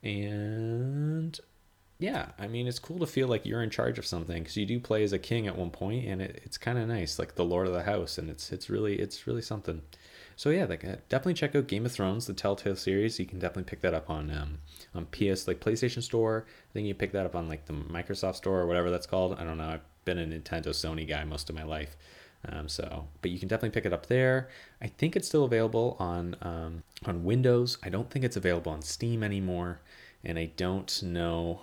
[0.03, 1.37] And
[1.99, 4.67] yeah, I mean, it's cool to feel like you're in charge of something because you
[4.67, 7.35] do play as a king at one point, and it, it's kind of nice, like
[7.35, 9.81] the Lord of the House, and it's it's really it's really something.
[10.35, 13.19] So yeah, like uh, definitely check out Game of Thrones, the Telltale series.
[13.19, 14.59] You can definitely pick that up on um,
[14.93, 16.45] on PS like PlayStation Store.
[16.47, 19.35] I think you pick that up on like the Microsoft Store or whatever that's called.
[19.39, 19.69] I don't know.
[19.69, 21.97] I've been a Nintendo Sony guy most of my life.
[22.49, 24.49] Um, so, but you can definitely pick it up there.
[24.79, 27.79] I think it's still available on um, on Windows.
[27.81, 29.81] I don't think it's available on Steam anymore,
[30.23, 31.61] and I don't know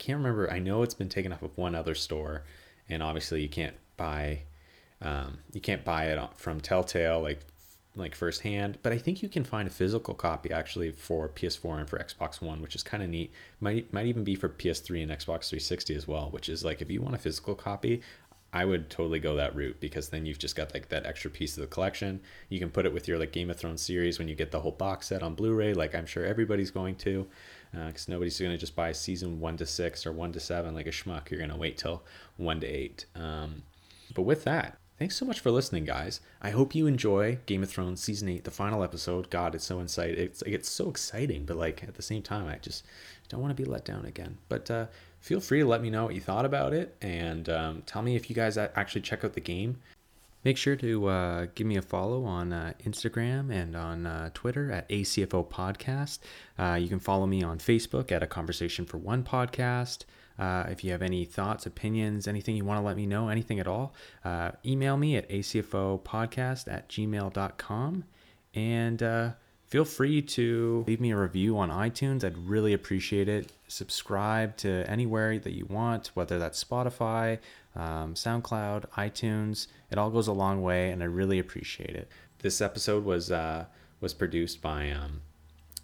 [0.00, 0.50] can't remember.
[0.50, 2.42] I know it's been taken off of one other store,
[2.88, 4.42] and obviously you can't buy
[5.02, 7.40] um, you can't buy it from Telltale like
[7.96, 8.78] like firsthand.
[8.82, 12.40] But I think you can find a physical copy actually for PS4 and for Xbox
[12.40, 13.32] One, which is kind of neat.
[13.60, 16.30] Might might even be for PS3 and Xbox 360 as well.
[16.30, 18.00] Which is like if you want a physical copy,
[18.52, 21.56] I would totally go that route because then you've just got like that extra piece
[21.56, 22.20] of the collection.
[22.48, 24.60] You can put it with your like Game of Thrones series when you get the
[24.60, 27.26] whole box set on Blu-ray, like I'm sure everybody's going to
[27.72, 30.74] because uh, nobody's going to just buy season one to six or one to seven
[30.74, 31.30] like a schmuck.
[31.30, 32.02] You're going to wait till
[32.36, 33.06] one to eight.
[33.14, 33.62] Um,
[34.14, 36.20] but with that, thanks so much for listening, guys.
[36.42, 39.30] I hope you enjoy Game of Thrones season eight, the final episode.
[39.30, 40.10] God, it's so inside.
[40.10, 42.84] It's it's so exciting, but like at the same time, I just
[43.28, 44.38] don't want to be let down again.
[44.48, 44.86] But uh,
[45.20, 48.16] feel free to let me know what you thought about it, and um, tell me
[48.16, 49.78] if you guys actually check out the game.
[50.42, 54.72] Make sure to uh, give me a follow on uh, Instagram and on uh, Twitter
[54.72, 56.18] at ACFO Podcast.
[56.58, 60.04] Uh, you can follow me on Facebook at A Conversation for One Podcast.
[60.38, 63.60] Uh, if you have any thoughts, opinions, anything you want to let me know, anything
[63.60, 63.92] at all,
[64.24, 68.04] uh, email me at acfopodcast at gmail.com.
[68.54, 69.02] And
[69.70, 72.24] feel free to leave me a review on iTunes.
[72.24, 73.52] I'd really appreciate it.
[73.68, 77.38] Subscribe to anywhere that you want, whether that's Spotify,
[77.76, 79.68] um, SoundCloud, iTunes.
[79.90, 82.08] It all goes a long way, and I really appreciate it.
[82.40, 83.66] This episode was uh,
[84.00, 85.20] was produced by um,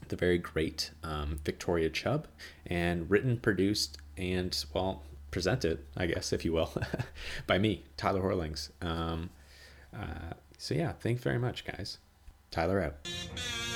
[0.09, 2.27] the very great um, Victoria Chubb
[2.67, 6.73] and written, produced, and well presented, I guess, if you will,
[7.47, 8.71] by me, Tyler Horlings.
[8.83, 9.31] Um,
[9.97, 11.99] uh, so yeah, thanks very much, guys.
[12.51, 13.76] Tyler out.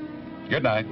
[0.51, 0.85] Good night.